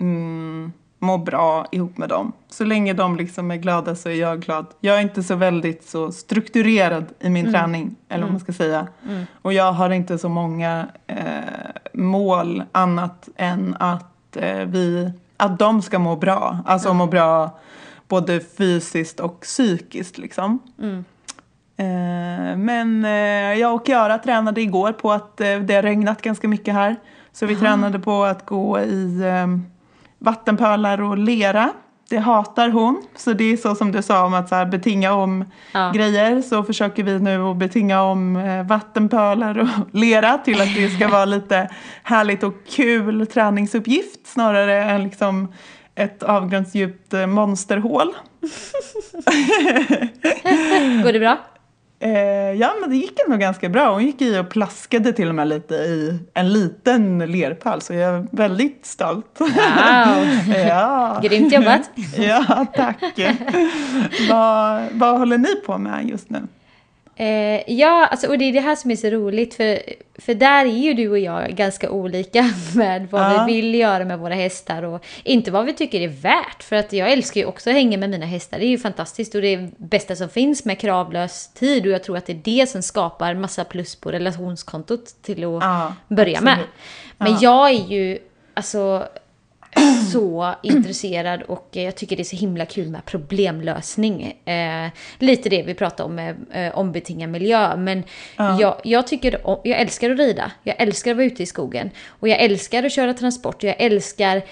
mm, 0.00 0.72
må 0.98 1.18
bra 1.18 1.66
ihop 1.72 1.98
med 1.98 2.08
dem. 2.08 2.32
Så 2.48 2.64
länge 2.64 2.92
de 2.92 3.16
liksom 3.16 3.50
är 3.50 3.56
glada 3.56 3.94
så 3.94 4.08
är 4.08 4.14
jag 4.14 4.40
glad. 4.40 4.66
Jag 4.80 4.96
är 4.96 5.00
inte 5.00 5.22
så 5.22 5.34
väldigt 5.34 5.84
så 5.84 6.12
strukturerad 6.12 7.04
i 7.20 7.30
min 7.30 7.46
mm. 7.46 7.52
träning, 7.52 7.96
eller 8.08 8.22
vad 8.22 8.32
man 8.32 8.40
ska 8.40 8.52
säga. 8.52 8.86
Mm. 9.08 9.24
Och 9.42 9.52
jag 9.52 9.72
har 9.72 9.90
inte 9.90 10.18
så 10.18 10.28
många 10.28 10.86
eh, 11.06 11.16
mål 11.92 12.62
annat 12.72 13.28
än 13.36 13.76
att, 13.78 14.36
eh, 14.36 14.64
vi, 14.66 15.12
att 15.36 15.58
de 15.58 15.82
ska 15.82 15.98
må 15.98 16.16
bra. 16.16 16.58
Alltså 16.66 16.94
må 16.94 17.06
bra 17.06 17.58
både 18.08 18.40
fysiskt 18.40 19.20
och 19.20 19.40
psykiskt 19.40 20.18
liksom. 20.18 20.58
Mm. 20.78 21.04
Eh, 21.76 22.56
men 22.56 23.04
eh, 23.04 23.60
jag 23.60 23.74
och 23.74 23.88
Göra 23.88 24.18
tränade 24.18 24.60
igår 24.60 24.92
på 24.92 25.12
att 25.12 25.40
eh, 25.40 25.58
det 25.58 25.74
har 25.74 25.82
regnat 25.82 26.22
ganska 26.22 26.48
mycket 26.48 26.74
här. 26.74 26.96
Så 27.32 27.46
vi 27.46 27.54
Aha. 27.54 27.60
tränade 27.60 27.98
på 27.98 28.24
att 28.24 28.46
gå 28.46 28.80
i 28.80 29.22
vattenpölar 30.18 31.02
och 31.02 31.18
lera. 31.18 31.72
Det 32.08 32.18
hatar 32.18 32.68
hon. 32.68 33.02
Så 33.16 33.32
det 33.32 33.52
är 33.52 33.56
så 33.56 33.74
som 33.74 33.92
du 33.92 34.02
sa 34.02 34.24
om 34.24 34.34
att 34.34 34.48
så 34.48 34.54
här, 34.54 34.66
betinga 34.66 35.12
om 35.12 35.44
ja. 35.72 35.92
grejer. 35.94 36.42
Så 36.42 36.62
försöker 36.62 37.02
vi 37.02 37.18
nu 37.18 37.42
att 37.42 37.56
betinga 37.56 38.02
om 38.02 38.36
eh, 38.36 38.66
vattenpölar 38.66 39.58
och 39.58 39.68
lera 39.92 40.38
till 40.38 40.60
att 40.60 40.74
det 40.74 40.90
ska 40.90 41.08
vara 41.08 41.24
lite 41.24 41.70
härligt 42.02 42.42
och 42.42 42.54
kul 42.68 43.26
träningsuppgift 43.26 44.26
snarare 44.26 44.84
än 44.84 45.02
liksom 45.02 45.52
ett 45.94 46.22
avgrundsdjupt 46.22 47.14
eh, 47.14 47.26
monsterhål. 47.26 48.14
Går 51.02 51.12
det 51.12 51.18
bra? 51.18 51.38
Eh, 52.00 52.52
ja, 52.52 52.74
men 52.80 52.90
det 52.90 52.96
gick 52.96 53.20
ändå 53.24 53.36
ganska 53.36 53.68
bra. 53.68 53.92
Hon 53.92 54.04
gick 54.06 54.22
i 54.22 54.38
och 54.38 54.50
plaskade 54.50 55.12
till 55.12 55.28
och 55.28 55.34
med 55.34 55.48
lite 55.48 55.74
i 55.74 56.18
en 56.34 56.52
liten 56.52 57.18
lerpöl, 57.18 57.80
så 57.80 57.92
jag 57.92 58.14
är 58.14 58.26
väldigt 58.30 58.86
stolt. 58.86 59.36
Wow! 59.38 59.48
ja. 60.68 61.20
Grymt 61.22 61.52
jobbat! 61.52 61.90
ja, 62.16 62.66
tack! 62.74 63.02
vad, 64.30 64.82
vad 64.92 65.18
håller 65.18 65.38
ni 65.38 65.56
på 65.66 65.78
med 65.78 66.08
just 66.08 66.30
nu? 66.30 66.40
Eh, 67.18 67.72
ja, 67.72 68.06
alltså, 68.06 68.28
och 68.28 68.38
det 68.38 68.44
är 68.44 68.52
det 68.52 68.60
här 68.60 68.76
som 68.76 68.90
är 68.90 68.96
så 68.96 69.10
roligt 69.10 69.54
för, 69.54 69.78
för 70.14 70.34
där 70.34 70.64
är 70.64 70.70
ju 70.70 70.94
du 70.94 71.10
och 71.10 71.18
jag 71.18 71.50
ganska 71.50 71.90
olika 71.90 72.42
med 72.74 73.08
vad 73.10 73.22
ja. 73.22 73.44
vi 73.48 73.54
vill 73.54 73.74
göra 73.74 74.04
med 74.04 74.18
våra 74.18 74.34
hästar 74.34 74.82
och 74.82 75.04
inte 75.24 75.50
vad 75.50 75.64
vi 75.66 75.72
tycker 75.72 76.00
är 76.00 76.08
värt. 76.08 76.62
För 76.62 76.76
att 76.76 76.92
jag 76.92 77.12
älskar 77.12 77.40
ju 77.40 77.46
också 77.46 77.70
att 77.70 77.76
hänga 77.76 77.98
med 77.98 78.10
mina 78.10 78.26
hästar. 78.26 78.58
Det 78.58 78.64
är 78.64 78.68
ju 78.68 78.78
fantastiskt 78.78 79.34
och 79.34 79.42
det 79.42 79.54
är 79.54 79.70
bästa 79.76 80.16
som 80.16 80.28
finns 80.28 80.64
med 80.64 80.78
kravlös 80.78 81.48
tid 81.54 81.86
och 81.86 81.92
jag 81.92 82.02
tror 82.02 82.16
att 82.16 82.26
det 82.26 82.32
är 82.32 82.40
det 82.44 82.66
som 82.66 82.82
skapar 82.82 83.34
massa 83.34 83.64
plus 83.64 83.96
på 83.96 84.12
relationskontot 84.12 85.22
till 85.22 85.44
att 85.44 85.62
ja, 85.62 85.94
börja 86.08 86.38
absolut. 86.38 86.44
med. 86.44 86.66
Men 87.18 87.32
ja. 87.32 87.38
jag 87.40 87.70
är 87.70 87.88
ju, 87.88 88.18
alltså 88.54 89.08
så 90.12 90.54
intresserad 90.62 91.42
och 91.42 91.68
jag 91.70 91.94
tycker 91.94 92.16
det 92.16 92.22
är 92.22 92.24
så 92.24 92.36
himla 92.36 92.66
kul 92.66 92.88
med 92.88 93.04
problemlösning. 93.04 94.22
Eh, 94.44 94.88
lite 95.18 95.48
det 95.48 95.62
vi 95.62 95.74
pratade 95.74 96.02
om 96.02 96.14
med 96.14 96.36
eh, 96.52 96.78
ombetingad 96.78 97.30
miljö. 97.30 97.76
Men 97.76 98.02
ja. 98.36 98.60
jag, 98.60 98.80
jag, 98.84 99.06
tycker, 99.06 99.40
jag 99.44 99.80
älskar 99.80 100.10
att 100.10 100.18
rida, 100.18 100.52
jag 100.62 100.80
älskar 100.80 101.10
att 101.10 101.16
vara 101.16 101.26
ute 101.26 101.42
i 101.42 101.46
skogen. 101.46 101.90
Och 102.06 102.28
jag 102.28 102.40
älskar 102.40 102.82
att 102.82 102.92
köra 102.92 103.14
transport, 103.14 103.62
jag 103.62 103.76
älskar 103.78 104.42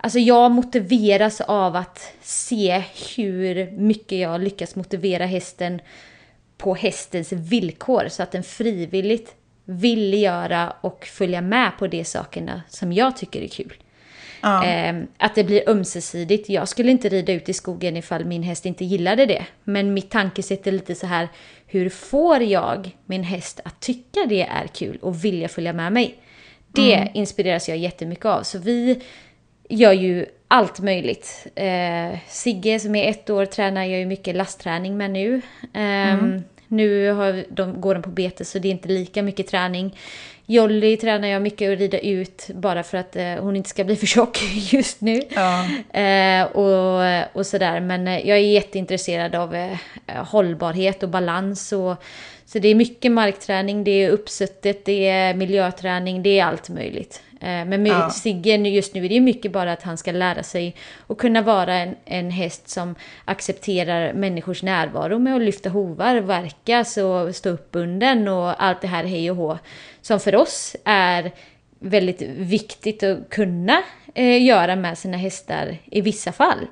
Alltså 0.00 0.18
jag 0.18 0.50
motiveras 0.50 1.40
av 1.40 1.76
att 1.76 2.12
se 2.22 2.82
hur 3.16 3.70
mycket 3.70 4.18
jag 4.18 4.40
lyckas 4.40 4.76
motivera 4.76 5.26
hästen 5.26 5.80
på 6.56 6.74
hästens 6.74 7.32
villkor 7.32 8.08
så 8.08 8.22
att 8.22 8.32
den 8.32 8.42
frivilligt 8.42 9.34
vill 9.64 10.14
göra 10.22 10.72
och 10.80 11.04
följa 11.04 11.40
med 11.40 11.72
på 11.78 11.86
de 11.86 12.04
sakerna 12.04 12.62
som 12.68 12.92
jag 12.92 13.16
tycker 13.16 13.42
är 13.42 13.48
kul. 13.48 13.72
Ja. 14.40 14.66
Eh, 14.66 14.96
att 15.16 15.34
det 15.34 15.44
blir 15.44 15.68
ömsesidigt. 15.68 16.48
Jag 16.48 16.68
skulle 16.68 16.90
inte 16.90 17.08
rida 17.08 17.32
ut 17.32 17.48
i 17.48 17.52
skogen 17.52 17.96
ifall 17.96 18.24
min 18.24 18.42
häst 18.42 18.66
inte 18.66 18.84
gillade 18.84 19.26
det. 19.26 19.46
Men 19.64 19.94
mitt 19.94 20.10
tankesätt 20.10 20.66
är 20.66 20.72
lite 20.72 20.94
så 20.94 21.06
här, 21.06 21.28
hur 21.66 21.88
får 21.88 22.42
jag 22.42 22.96
min 23.06 23.22
häst 23.22 23.60
att 23.64 23.80
tycka 23.80 24.20
det 24.28 24.42
är 24.42 24.66
kul 24.66 24.98
och 25.02 25.24
vilja 25.24 25.48
följa 25.48 25.72
med 25.72 25.92
mig? 25.92 26.14
Det 26.72 26.94
mm. 26.94 27.08
inspireras 27.14 27.68
jag 27.68 27.78
jättemycket 27.78 28.24
av. 28.24 28.42
Så 28.42 28.58
vi 28.58 29.02
gör 29.68 29.92
ju 29.92 30.26
allt 30.48 30.80
möjligt. 30.80 31.46
Eh, 31.54 32.18
Sigge 32.28 32.80
som 32.80 32.94
är 32.94 33.10
ett 33.10 33.30
år 33.30 33.46
tränar 33.46 33.84
jag 33.84 33.98
ju 33.98 34.06
mycket 34.06 34.36
lastträning 34.36 34.96
med 34.96 35.10
nu. 35.10 35.42
Eh, 35.74 36.12
mm. 36.12 36.42
Nu 36.68 37.10
har 37.10 37.44
de, 37.48 37.80
går 37.80 37.94
de 37.94 38.02
på 38.02 38.10
bete 38.10 38.44
så 38.44 38.58
det 38.58 38.68
är 38.68 38.72
inte 38.72 38.88
lika 38.88 39.22
mycket 39.22 39.46
träning. 39.46 39.96
Jolly 40.50 40.96
tränar 40.96 41.28
jag 41.28 41.42
mycket 41.42 41.72
att 41.72 41.78
rida 41.78 41.98
ut 41.98 42.50
bara 42.54 42.82
för 42.82 42.98
att 42.98 43.16
eh, 43.16 43.24
hon 43.24 43.56
inte 43.56 43.68
ska 43.68 43.84
bli 43.84 43.96
för 43.96 44.06
tjock 44.06 44.38
just 44.72 45.00
nu. 45.00 45.22
Ja. 45.28 45.64
Eh, 46.00 46.44
och, 46.44 47.02
och 47.32 47.46
sådär. 47.46 47.80
Men 47.80 48.08
eh, 48.08 48.28
jag 48.28 48.38
är 48.38 48.42
jätteintresserad 48.42 49.34
av 49.34 49.54
eh, 49.54 49.76
hållbarhet 50.06 51.02
och 51.02 51.08
balans. 51.08 51.72
Och, 51.72 51.96
så 52.46 52.58
det 52.58 52.68
är 52.68 52.74
mycket 52.74 53.12
markträning, 53.12 53.84
det 53.84 53.90
är 53.90 54.10
uppsuttet, 54.10 54.84
det 54.84 55.08
är 55.08 55.34
miljöträning, 55.34 56.22
det 56.22 56.38
är 56.38 56.44
allt 56.44 56.68
möjligt. 56.68 57.22
Eh, 57.40 57.64
men 57.64 57.82
med 57.82 57.92
ja. 57.92 58.10
Sigge 58.10 58.56
just 58.56 58.94
nu 58.94 59.04
är 59.04 59.08
det 59.08 59.20
mycket 59.20 59.52
bara 59.52 59.72
att 59.72 59.82
han 59.82 59.98
ska 59.98 60.12
lära 60.12 60.42
sig 60.42 60.74
att 61.06 61.18
kunna 61.18 61.42
vara 61.42 61.74
en, 61.74 61.96
en 62.04 62.30
häst 62.30 62.68
som 62.68 62.94
accepterar 63.24 64.12
människors 64.12 64.62
närvaro 64.62 65.18
med 65.18 65.36
att 65.36 65.42
lyfta 65.42 65.70
hovar, 65.70 66.16
verkas 66.16 66.96
och 66.96 67.36
stå 67.36 67.50
uppbunden 67.50 68.28
och 68.28 68.62
allt 68.62 68.80
det 68.80 68.88
här 68.88 69.04
hej 69.04 69.30
och 69.30 69.36
hå. 69.36 69.58
Som 70.02 70.20
för 70.20 70.36
oss 70.36 70.76
är 70.84 71.32
väldigt 71.78 72.22
viktigt 72.22 73.02
att 73.02 73.30
kunna 73.30 73.82
eh, 74.14 74.44
göra 74.44 74.76
med 74.76 74.98
sina 74.98 75.16
hästar 75.16 75.76
i 75.84 76.00
vissa 76.00 76.32
fall. 76.32 76.66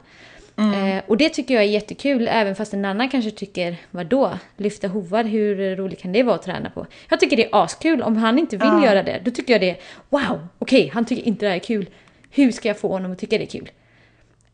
Mm. 0.58 0.98
Eh, 0.98 1.04
och 1.06 1.16
det 1.16 1.28
tycker 1.28 1.54
jag 1.54 1.62
är 1.62 1.68
jättekul, 1.68 2.28
även 2.28 2.56
fast 2.56 2.74
en 2.74 2.84
annan 2.84 3.08
kanske 3.08 3.30
tycker, 3.30 3.76
vadå, 3.90 4.38
lyfta 4.56 4.88
hovar, 4.88 5.24
hur 5.24 5.76
roligt 5.76 6.02
kan 6.02 6.12
det 6.12 6.22
vara 6.22 6.34
att 6.34 6.42
träna 6.42 6.70
på? 6.70 6.86
Jag 7.08 7.20
tycker 7.20 7.36
det 7.36 7.44
är 7.44 7.64
askul, 7.64 8.02
om 8.02 8.16
han 8.16 8.38
inte 8.38 8.56
vill 8.56 8.68
ja. 8.68 8.84
göra 8.84 9.02
det, 9.02 9.20
då 9.24 9.30
tycker 9.30 9.52
jag 9.52 9.60
det 9.60 9.70
är, 9.70 9.76
wow, 10.08 10.48
okej, 10.58 10.80
okay, 10.80 10.90
han 10.94 11.04
tycker 11.04 11.22
inte 11.22 11.46
det 11.46 11.50
här 11.50 11.56
är 11.56 11.60
kul, 11.60 11.88
hur 12.30 12.52
ska 12.52 12.68
jag 12.68 12.78
få 12.78 12.88
honom 12.88 13.12
att 13.12 13.18
tycka 13.18 13.38
det 13.38 13.44
är 13.44 13.58
kul? 13.58 13.70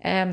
Eh, 0.01 0.27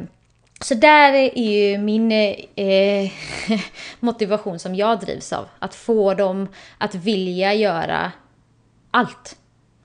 Så 0.61 0.75
där 0.75 1.13
är 1.13 1.38
ju 1.38 1.77
min 1.77 2.11
eh, 2.11 3.11
motivation 3.99 4.59
som 4.59 4.75
jag 4.75 4.99
drivs 4.99 5.33
av. 5.33 5.45
Att 5.59 5.75
få 5.75 6.13
dem 6.13 6.47
att 6.77 6.95
vilja 6.95 7.53
göra 7.53 8.11
allt. 8.91 9.38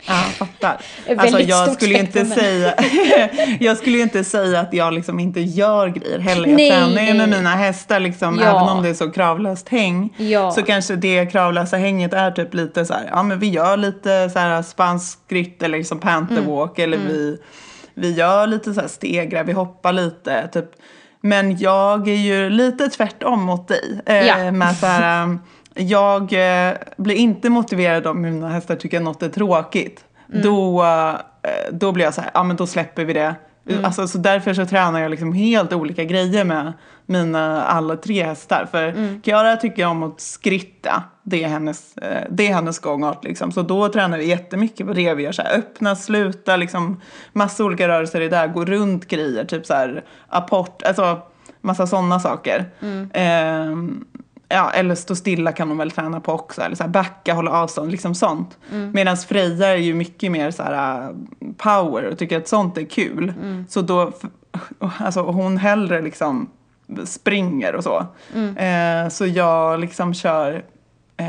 Ja, 0.06 0.14
fattar. 0.14 0.80
Alltså, 1.18 1.40
jag, 1.40 1.72
skulle 1.72 1.98
inte 1.98 2.24
säga, 2.24 2.74
jag 3.60 3.76
skulle 3.76 3.96
ju 3.96 4.02
inte 4.02 4.24
säga 4.24 4.60
att 4.60 4.72
jag 4.74 4.92
liksom 4.94 5.20
inte 5.20 5.40
gör 5.40 5.88
grejer 5.88 6.18
heller. 6.18 6.48
Jag 6.48 6.56
Nej, 6.56 6.70
tränar 6.70 7.02
ju 7.02 7.14
med 7.14 7.28
mina 7.28 7.50
hästar, 7.50 8.00
liksom, 8.00 8.38
Ja. 8.42 8.48
även 8.50 8.76
om 8.76 8.82
det 8.82 8.88
är 8.88 8.94
så 8.94 9.10
kravlöst 9.10 9.68
häng. 9.68 10.14
Ja. 10.16 10.50
Så 10.50 10.62
kanske 10.62 10.96
det 10.96 11.26
kravlösa 11.26 11.76
hänget 11.76 12.12
är 12.12 12.30
typ 12.30 12.54
lite 12.54 12.84
så 12.86 12.94
här, 12.94 13.08
ja 13.10 13.22
men 13.22 13.38
vi 13.38 13.48
gör 13.48 13.76
lite 13.76 14.30
så 14.30 14.38
här 14.38 14.62
spansk 14.62 15.18
skritt 15.26 15.62
eller 15.62 15.78
liksom 15.78 16.00
panterwalk 16.00 16.78
eller 16.78 16.98
vi, 16.98 17.38
vi 17.94 18.12
gör 18.12 18.46
lite 18.46 18.74
så 18.74 18.80
här 18.80 18.88
stegrar, 18.88 19.44
vi 19.44 19.52
hoppar 19.52 19.92
lite. 19.92 20.48
Typ. 20.52 20.64
Men 21.20 21.58
jag 21.58 22.08
är 22.08 22.14
ju 22.16 22.50
lite 22.50 22.88
tvärtom 22.88 23.42
mot 23.42 23.68
dig. 23.68 24.00
Eh, 24.06 24.26
Ja. 24.26 24.50
med 24.52 24.76
så 24.76 24.86
här, 24.86 25.38
jag 25.74 26.22
eh, 26.22 26.74
blir 26.96 27.14
inte 27.14 27.50
motiverad 27.50 28.06
om 28.06 28.20
mina 28.20 28.48
hästar 28.48 28.76
tycker 28.76 28.96
att 28.96 29.02
något 29.02 29.22
är 29.22 29.28
tråkigt. 29.28 30.04
Då, 30.26 30.84
eh, 30.84 31.50
då 31.72 31.92
blir 31.92 32.04
jag 32.04 32.14
så 32.14 32.20
här, 32.20 32.30
ja 32.34 32.44
men 32.44 32.56
då 32.56 32.66
släpper 32.66 33.04
vi 33.04 33.12
det. 33.12 33.34
Alltså, 33.82 34.08
så 34.08 34.18
därför 34.18 34.54
så 34.54 34.66
tränar 34.66 35.00
jag 35.00 35.10
liksom 35.10 35.32
helt 35.32 35.72
olika 35.72 36.04
grejer 36.04 36.44
med 36.44 36.72
mina 37.06 37.62
alla 37.64 37.96
tre 37.96 38.24
hästar. 38.24 38.68
För 38.70 38.94
Kiara 39.24 39.56
tycker 39.56 39.86
om 39.86 40.02
att 40.02 40.20
skritta. 40.20 41.02
Det 41.22 41.44
är 41.44 41.48
hennes, 41.48 41.96
eh, 41.96 42.24
det 42.30 42.48
är 42.48 42.54
hennes 42.54 42.78
gångart. 42.78 43.24
Liksom. 43.24 43.52
Så 43.52 43.62
då 43.62 43.88
tränar 43.88 44.18
vi 44.18 44.26
jättemycket 44.26 44.86
på 44.86 44.92
det. 44.92 45.14
Vi 45.14 45.22
gör 45.22 45.32
så 45.32 45.42
här, 45.42 45.58
öppna, 45.58 45.96
sluta, 45.96 46.56
liksom, 46.56 47.00
massa 47.32 47.64
olika 47.64 47.88
rörelser 47.88 48.20
i 48.20 48.28
det 48.28 48.36
där. 48.36 48.46
Gå 48.48 48.64
runt 48.64 49.08
grejer, 49.08 49.44
typ 49.44 49.66
så 49.66 49.74
här 49.74 50.04
apport, 50.28 50.82
alltså 50.82 51.22
massa 51.60 51.86
sådana 51.86 52.20
saker. 52.20 52.64
Ehm, 53.12 54.04
ja, 54.54 54.70
eller 54.70 54.94
stå 54.94 55.14
stilla 55.16 55.52
kan 55.52 55.68
de 55.68 55.78
väl 55.78 55.90
träna 55.90 56.20
på 56.20 56.32
också. 56.32 56.62
Eller 56.62 56.76
så 56.76 56.82
här 56.82 56.90
backa, 56.90 57.34
hålla 57.34 57.50
avstånd, 57.50 57.90
liksom 57.90 58.14
sånt. 58.14 58.58
Medan 58.92 59.16
Freja 59.16 59.68
är 59.68 59.76
ju 59.76 59.94
mycket 59.94 60.32
mer 60.32 60.50
så 60.50 60.62
här 60.62 61.02
äh, 61.02 61.08
power 61.56 62.04
och 62.04 62.18
tycker 62.18 62.38
att 62.38 62.48
sånt 62.48 62.78
är 62.78 62.84
kul. 62.84 63.32
Så 63.68 63.80
då, 63.82 64.12
alltså 64.98 65.20
hon 65.22 65.56
hellre 65.56 66.02
liksom 66.02 66.50
springer 67.04 67.74
och 67.74 67.84
så. 67.84 68.06
Eh, 68.56 69.08
så 69.08 69.26
jag 69.26 69.80
liksom 69.80 70.14
kör, 70.14 70.64
eh, 71.16 71.26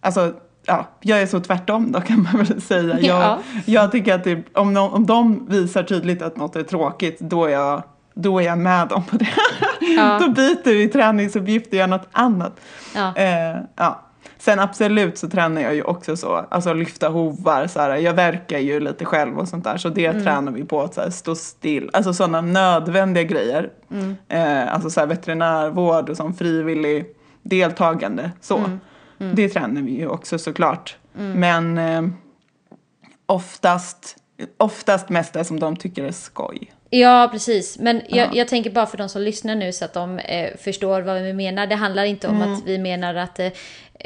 alltså 0.00 0.32
ja, 0.66 0.86
jag 1.00 1.22
är 1.22 1.26
så 1.26 1.40
tvärtom 1.40 1.92
då 1.92 2.00
kan 2.00 2.22
man 2.22 2.44
väl 2.44 2.60
säga. 2.62 3.00
Jag, 3.00 3.22
Ja. 3.22 3.38
jag 3.66 3.92
tycker 3.92 4.14
att 4.14 4.24
det, 4.24 4.42
om, 4.54 4.74
de, 4.74 4.92
om 4.92 5.06
de 5.06 5.46
visar 5.48 5.82
tydligt 5.82 6.22
att 6.22 6.36
något 6.36 6.56
är 6.56 6.62
tråkigt, 6.62 7.20
då 7.20 7.44
är 7.44 7.50
jag, 7.52 7.82
då 8.14 8.38
är 8.38 8.42
jag 8.44 8.58
med 8.58 8.88
dem 8.88 9.04
på 9.04 9.16
det. 9.16 9.28
Ja. 9.96 10.18
då 10.20 10.28
byter 10.28 10.74
vi 10.74 10.88
träningsuppgift 10.88 11.66
och 11.66 11.74
gör 11.74 11.86
något 11.86 12.08
annat. 12.12 12.60
Ja. 12.94 13.16
Eh, 13.16 13.56
ja. 13.76 14.08
Sen 14.38 14.60
absolut 14.60 15.18
så 15.18 15.28
tränar 15.28 15.60
jag 15.62 15.74
ju 15.74 15.82
också 15.82 16.16
så, 16.16 16.46
alltså 16.50 16.72
lyfta 16.72 17.08
hovar, 17.08 17.66
så 17.66 17.80
här, 17.80 17.96
jag 17.96 18.14
verkar 18.14 18.58
ju 18.58 18.80
lite 18.80 19.04
själv 19.04 19.38
och 19.38 19.48
sånt 19.48 19.64
där 19.64 19.76
så 19.76 19.88
det 19.88 20.12
tränar 20.12 20.52
vi 20.52 20.64
på 20.64 20.82
att 20.82 20.94
så 20.94 21.00
här, 21.00 21.10
stå 21.10 21.34
still, 21.34 21.90
alltså 21.92 22.14
sådana 22.14 22.40
nödvändiga 22.40 23.24
grejer. 23.24 23.70
Eh, 24.28 24.74
alltså 24.74 24.90
så 24.90 25.00
här, 25.00 25.06
veterinärvård 25.06 26.08
och 26.10 26.16
sån 26.16 26.34
frivillig 26.34 27.06
deltagande 27.42 28.30
så. 28.40 28.60
Det 29.34 29.48
tränar 29.48 29.82
vi 29.82 29.90
ju 29.98 30.08
också 30.08 30.38
såklart. 30.38 30.96
Men 31.12 31.78
eh, 31.78 32.02
oftast, 33.26 34.16
oftast 34.56 35.08
mest 35.08 35.32
det 35.32 35.44
som 35.44 35.60
de 35.60 35.76
tycker 35.76 36.04
är 36.04 36.12
skoj. 36.12 36.72
Ja, 36.94 37.28
precis. 37.32 37.78
Men 37.78 38.02
jag, 38.08 38.36
jag 38.36 38.48
tänker 38.48 38.70
bara 38.70 38.86
för 38.86 38.98
de 38.98 39.08
som 39.08 39.22
lyssnar 39.22 39.54
nu 39.54 39.72
så 39.72 39.84
att 39.84 39.92
de 39.92 40.18
eh, 40.18 40.56
förstår 40.58 41.00
vad 41.00 41.22
vi 41.22 41.32
menar. 41.32 41.66
Det 41.66 41.74
handlar 41.74 42.04
inte 42.04 42.28
om 42.28 42.42
att 42.42 42.66
vi 42.66 42.78
menar 42.78 43.14
att, 43.14 43.38
eh, 43.38 43.52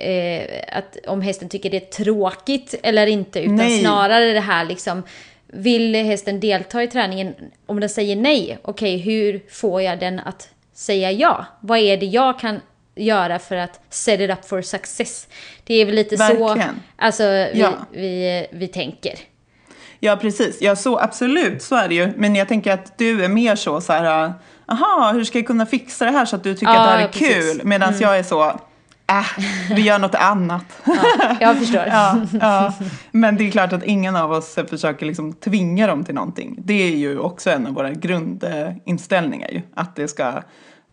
eh, 0.09 0.63
att 0.73 0.97
om 1.07 1.21
hästen 1.23 1.49
tycker 1.49 1.71
det 1.71 1.77
är 1.77 2.05
tråkigt 2.05 2.75
eller 2.83 3.07
inte, 3.07 3.41
utan 3.41 3.57
Nej. 3.57 3.81
snarare 3.81 4.33
det 4.33 4.41
här 4.41 4.65
liksom 4.65 5.03
vill 5.47 5.95
hästen 5.95 6.41
delta 6.41 6.83
i 6.83 6.87
träningen? 6.89 7.35
Om 7.67 7.81
den 7.81 7.89
säger 7.89 8.17
nej, 8.17 8.59
okej, 8.63 8.97
hur 8.97 9.41
får 9.51 9.83
jag 9.83 9.99
den 10.01 10.21
att 10.21 10.49
säga 10.75 11.11
ja? 11.13 11.47
Vad 11.61 11.79
är 11.79 11.97
det 11.97 12.07
jag 12.07 12.41
kan 12.41 12.61
göra 12.95 13.39
för 13.39 13.57
att 13.57 13.81
set 13.91 14.21
it 14.21 14.31
up 14.31 14.45
for 14.45 14.63
success? 14.63 15.29
Det 15.65 15.75
är 15.75 15.85
väl 15.87 15.95
lite 15.95 16.17
så 16.17 16.23
Verkligen. 16.47 16.83
alltså, 16.97 17.23
vi, 17.23 17.51
Ja. 17.55 17.73
vi, 17.93 18.47
vi 18.51 18.69
tänker. 18.69 19.15
Ja, 20.01 20.17
precis. 20.17 20.59
Ja, 20.61 20.77
så 20.77 20.99
absolut, 20.99 21.63
så 21.63 21.75
är 21.77 21.89
det 21.89 21.95
ju. 21.95 22.13
Men 22.17 22.35
jag 22.37 22.49
tänker 22.49 22.73
att 22.73 22.99
du 22.99 23.25
är 23.25 23.29
mer 23.29 23.57
så, 23.57 23.81
så 23.81 23.93
här, 23.93 24.33
aha, 24.67 25.13
hur 25.13 25.25
ska 25.25 25.39
jag 25.39 25.47
kunna 25.47 25.67
fixa 25.67 26.05
det 26.05 26.11
här 26.11 26.25
så 26.25 26.37
att 26.37 26.43
du 26.45 26.55
tycker 26.55 26.73
Ja, 26.73 26.81
att 26.81 26.87
det 26.87 26.91
här 26.91 26.99
är 26.99 27.11
ja. 27.13 27.27
Mm. 27.33 27.43
kul? 27.57 27.61
Medan 27.67 27.95
jag 28.01 28.19
är 28.19 28.23
så, 28.23 28.45
äh, 29.09 29.45
vi 29.75 29.83
gör 29.83 29.99
något 29.99 30.15
annat. 30.15 30.65
Ja, 30.85 31.37
jag 31.41 31.59
förstår. 31.59 31.85
ja, 31.87 32.17
ja. 32.41 32.73
Men 33.11 33.37
det 33.37 33.47
är 33.47 33.51
klart 33.51 33.73
att 33.73 33.85
ingen 33.85 34.17
av 34.17 34.33
oss 34.33 34.55
försöker 34.71 35.07
liksom 35.07 35.33
tvinga 35.33 35.87
dem 35.87 36.05
till 36.05 36.15
någonting. 36.15 36.55
Det 36.59 36.75
är 36.93 36.97
ju 36.97 37.19
också 37.19 37.51
en 37.51 37.67
av 37.67 37.73
våra 37.75 37.91
grundinställningar 37.91 39.49
ju. 39.51 39.63
Att 39.75 39.97
det 39.97 40.09
ska, 40.09 40.43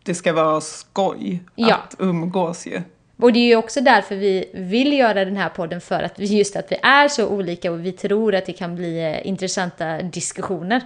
det 0.04 0.16
ska 0.16 0.34
vara 0.34 0.62
skoj 0.62 1.44
Ja. 1.56 1.76
att 1.76 1.96
umgås 2.00 2.66
ju. 2.68 2.82
Och 3.18 3.34
det 3.34 3.40
är 3.40 3.48
ju 3.48 3.56
också 3.56 3.82
därför 3.82 4.16
vi 4.16 4.50
vill 4.54 4.94
göra 4.94 5.26
den 5.26 5.38
här 5.38 5.50
podden 5.50 5.82
för 5.82 6.04
att 6.04 6.20
just 6.20 6.56
att 6.56 6.72
vi 6.72 6.76
är 6.84 7.08
så 7.08 7.28
olika 7.28 7.72
och 7.72 7.86
vi 7.86 7.92
tror 7.92 8.36
att 8.36 8.46
det 8.46 8.54
kan 8.54 8.76
bli 8.76 9.04
eh, 9.04 9.28
intressanta 9.28 10.02
diskussioner 10.02 10.82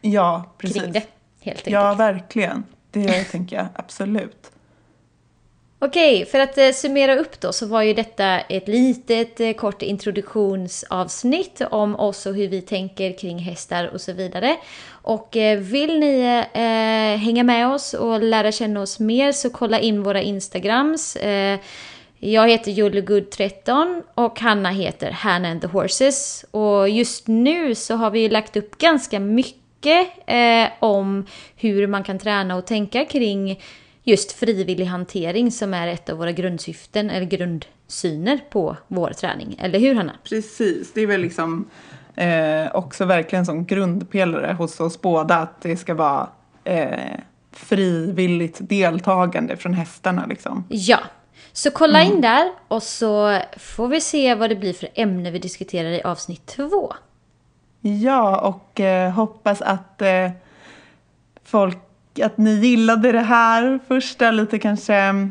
Ja, 0.00 0.54
precis. 0.58 0.82
kring 0.82 0.92
det. 0.92 1.02
Helt 1.40 1.58
enkelt. 1.58 1.72
Ja, 1.72 1.94
verkligen. 1.94 2.64
Det 2.90 3.24
tänker 3.24 3.56
jag 3.56 3.66
absolut. 3.74 4.50
Okej, 5.78 6.26
för 6.26 6.38
att 6.38 6.58
eh, 6.58 6.70
summera 6.70 7.16
upp 7.16 7.40
då 7.40 7.52
så 7.52 7.66
var 7.66 7.82
ju 7.82 7.94
detta 7.94 8.40
ett 8.40 8.68
litet 8.68 9.40
eh, 9.40 9.52
kort 9.52 9.82
introduktionsavsnitt 9.82 11.62
om 11.70 11.96
oss 11.96 12.26
och 12.26 12.34
hur 12.34 12.48
vi 12.48 12.60
tänker 12.62 13.18
kring 13.18 13.38
hästar 13.38 13.90
och 13.94 14.00
så 14.00 14.12
vidare. 14.12 14.56
Och 14.90 15.36
eh, 15.36 15.58
vill 15.58 15.98
ni 15.98 16.44
eh, 16.52 17.20
hänga 17.20 17.42
med 17.42 17.68
oss 17.68 17.94
och 17.94 18.22
lära 18.22 18.52
känna 18.52 18.80
oss 18.80 19.00
mer 19.00 19.32
så 19.32 19.50
kolla 19.50 19.80
in 19.80 20.02
våra 20.02 20.22
Instagrams. 20.22 21.16
Eh, 21.16 21.58
jag 22.18 22.48
heter 22.48 22.70
Jullegood13 22.72 24.02
och 24.14 24.40
Hanna 24.40 24.70
heter 24.70 25.10
Hanna 25.10 25.48
and 25.48 25.60
the 25.60 25.66
Horses. 25.66 26.44
Och 26.50 26.88
just 26.88 27.26
nu 27.28 27.74
så 27.74 27.94
har 27.94 28.10
vi 28.10 28.20
ju 28.20 28.28
lagt 28.28 28.56
upp 28.56 28.78
ganska 28.78 29.20
mycket 29.20 30.08
eh, 30.26 30.68
om 30.78 31.26
hur 31.56 31.86
man 31.86 32.04
kan 32.04 32.18
träna 32.18 32.56
och 32.56 32.66
tänka 32.66 33.04
kring 33.04 33.60
just 34.04 34.32
frivillig 34.32 34.84
hantering 34.84 35.50
som 35.50 35.74
är 35.74 35.88
ett 35.88 36.08
av 36.08 36.18
våra 36.18 36.32
grundsyften 36.32 37.10
eller 37.10 37.26
grundsyner 37.26 38.40
på 38.50 38.76
vår 38.88 39.10
träning. 39.10 39.56
Eller 39.58 39.78
hur 39.78 39.94
Hanna? 39.94 40.12
Precis, 40.24 40.92
det 40.92 41.00
är 41.00 41.06
väl 41.06 41.20
liksom 41.20 41.68
eh, 42.14 42.74
också 42.74 43.04
verkligen 43.04 43.46
som 43.46 43.64
grundpelare 43.64 44.52
hos 44.52 44.80
oss 44.80 45.00
båda 45.00 45.34
att 45.34 45.62
det 45.62 45.76
ska 45.76 45.94
vara 45.94 46.28
eh, 46.64 47.20
frivilligt 47.52 48.58
deltagande 48.60 49.56
från 49.56 49.74
hästarna 49.74 50.26
liksom. 50.26 50.64
Ja, 50.68 50.98
så 51.52 51.70
kolla 51.70 52.02
in 52.02 52.20
där 52.20 52.52
och 52.68 52.82
så 52.82 53.38
får 53.56 53.88
vi 53.88 54.00
se 54.00 54.34
vad 54.34 54.50
det 54.50 54.56
blir 54.56 54.72
för 54.72 54.88
ämne 54.94 55.30
vi 55.30 55.38
diskuterar 55.38 55.88
i 55.90 56.02
avsnitt 56.02 56.46
två. 56.46 56.92
Ja, 57.80 58.40
och 58.40 58.80
eh, 58.80 59.10
hoppas 59.10 59.62
att 59.62 60.02
eh, 60.02 60.30
folk, 61.44 61.78
att 62.22 62.38
ni 62.38 62.50
gillade 62.50 63.12
det 63.12 63.20
här 63.20 63.80
första 63.88 64.30
lite 64.30 64.58
kanske 64.58 65.28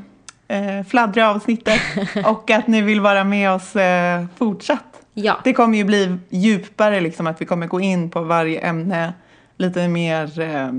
eh, 0.48 0.84
fladdriga 0.88 1.30
avsnittet 1.30 1.82
och 2.26 2.52
att 2.52 2.68
ni 2.68 2.82
vill 2.82 3.02
vara 3.02 3.24
med 3.24 3.52
oss 3.52 3.76
eh, 3.76 4.26
fortsatt. 4.38 4.84
Ja, 5.14 5.40
Det 5.44 5.54
kommer 5.54 5.78
ju 5.78 5.84
bli 5.84 6.18
djupare, 6.30 7.02
liksom, 7.02 7.28
att 7.28 7.42
vi 7.42 7.46
kommer 7.46 7.68
gå 7.68 7.82
in 7.82 8.10
på 8.10 8.22
varje 8.22 8.60
ämne 8.60 9.14
lite 9.58 9.88
mer 9.88 10.40
eh, 10.40 10.70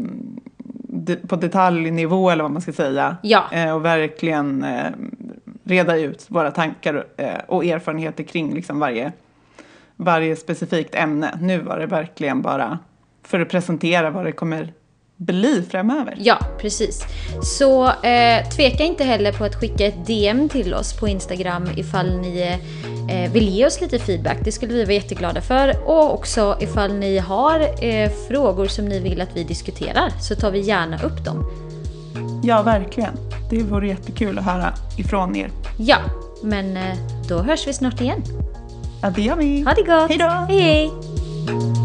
de, 0.88 1.16
på 1.16 1.36
detaljnivå 1.36 2.30
eller 2.30 2.42
vad 2.42 2.52
man 2.52 2.62
ska 2.62 2.72
säga. 2.72 3.16
Ja. 3.22 3.44
Eh, 3.52 3.74
och 3.74 3.84
verkligen 3.84 4.64
eh, 4.64 4.90
reda 5.64 5.96
ut 5.96 6.26
våra 6.28 6.50
tankar 6.50 7.04
eh, 7.16 7.28
och 7.46 7.64
erfarenheter 7.64 8.24
kring 8.24 8.54
liksom, 8.54 8.78
varje, 8.78 9.12
varje 9.96 10.36
specifikt 10.36 10.94
ämne. 10.94 11.38
Nu 11.40 11.58
var 11.58 11.78
det 11.78 11.86
verkligen 11.86 12.42
bara 12.42 12.78
för 13.22 13.40
att 13.40 13.48
presentera 13.48 14.10
vad 14.10 14.24
det 14.24 14.32
kommer 14.32 14.72
bli 15.26 15.62
framöver. 15.70 16.16
Ja, 16.18 16.38
precis. 16.60 17.04
Så 17.42 17.87
eh, 17.87 18.48
tveka 18.48 18.84
inte 18.84 19.04
heller 19.04 19.32
på 19.32 19.44
att 19.44 19.54
skicka 19.54 19.87
ett 19.87 20.06
DM 20.06 20.48
till 20.48 20.74
oss 20.74 20.92
på 20.92 21.08
Instagram 21.08 21.68
ifall 21.76 22.16
ni 22.16 22.58
eh, 23.10 23.32
vill 23.32 23.48
ge 23.48 23.66
oss 23.66 23.80
lite 23.80 23.98
feedback. 23.98 24.37
Det 24.44 24.52
skulle 24.52 24.72
vi 24.72 24.84
vara 24.84 24.94
jätteglada 24.94 25.40
för. 25.40 25.88
Och 25.88 26.14
också 26.14 26.56
ifall 26.60 26.94
ni 26.94 27.18
har 27.18 27.84
eh, 27.84 28.10
frågor 28.28 28.66
som 28.66 28.84
ni 28.84 29.00
vill 29.00 29.20
att 29.20 29.37
vi 29.37 29.44
diskuterar 29.44 30.08
så 30.20 30.34
tar 30.34 30.50
vi 30.50 30.60
gärna 30.60 31.02
upp 31.02 31.24
dem. 31.24 31.50
Ja, 32.44 32.62
verkligen. 32.62 33.14
Det 33.50 33.62
vore 33.62 33.88
jättekul 33.88 34.38
att 34.38 34.44
höra 34.44 34.74
ifrån 34.98 35.37
er. 35.37 35.50
Ja, 35.78 35.96
men 36.42 36.76
eh, 36.76 36.96
då 37.28 37.38
hörs 37.38 37.66
vi 37.66 37.72
snart 37.72 38.00
igen. 38.00 38.22
Ja, 39.02 39.10
det 39.10 39.22
gör 39.22 39.37
vi. 39.37 39.62
Ha 39.62 39.72
det 39.72 39.82
gott! 39.82 40.08
Hej 40.08 40.18
då! 40.18 40.24
Hej 40.48 40.60
hej! 40.60 41.84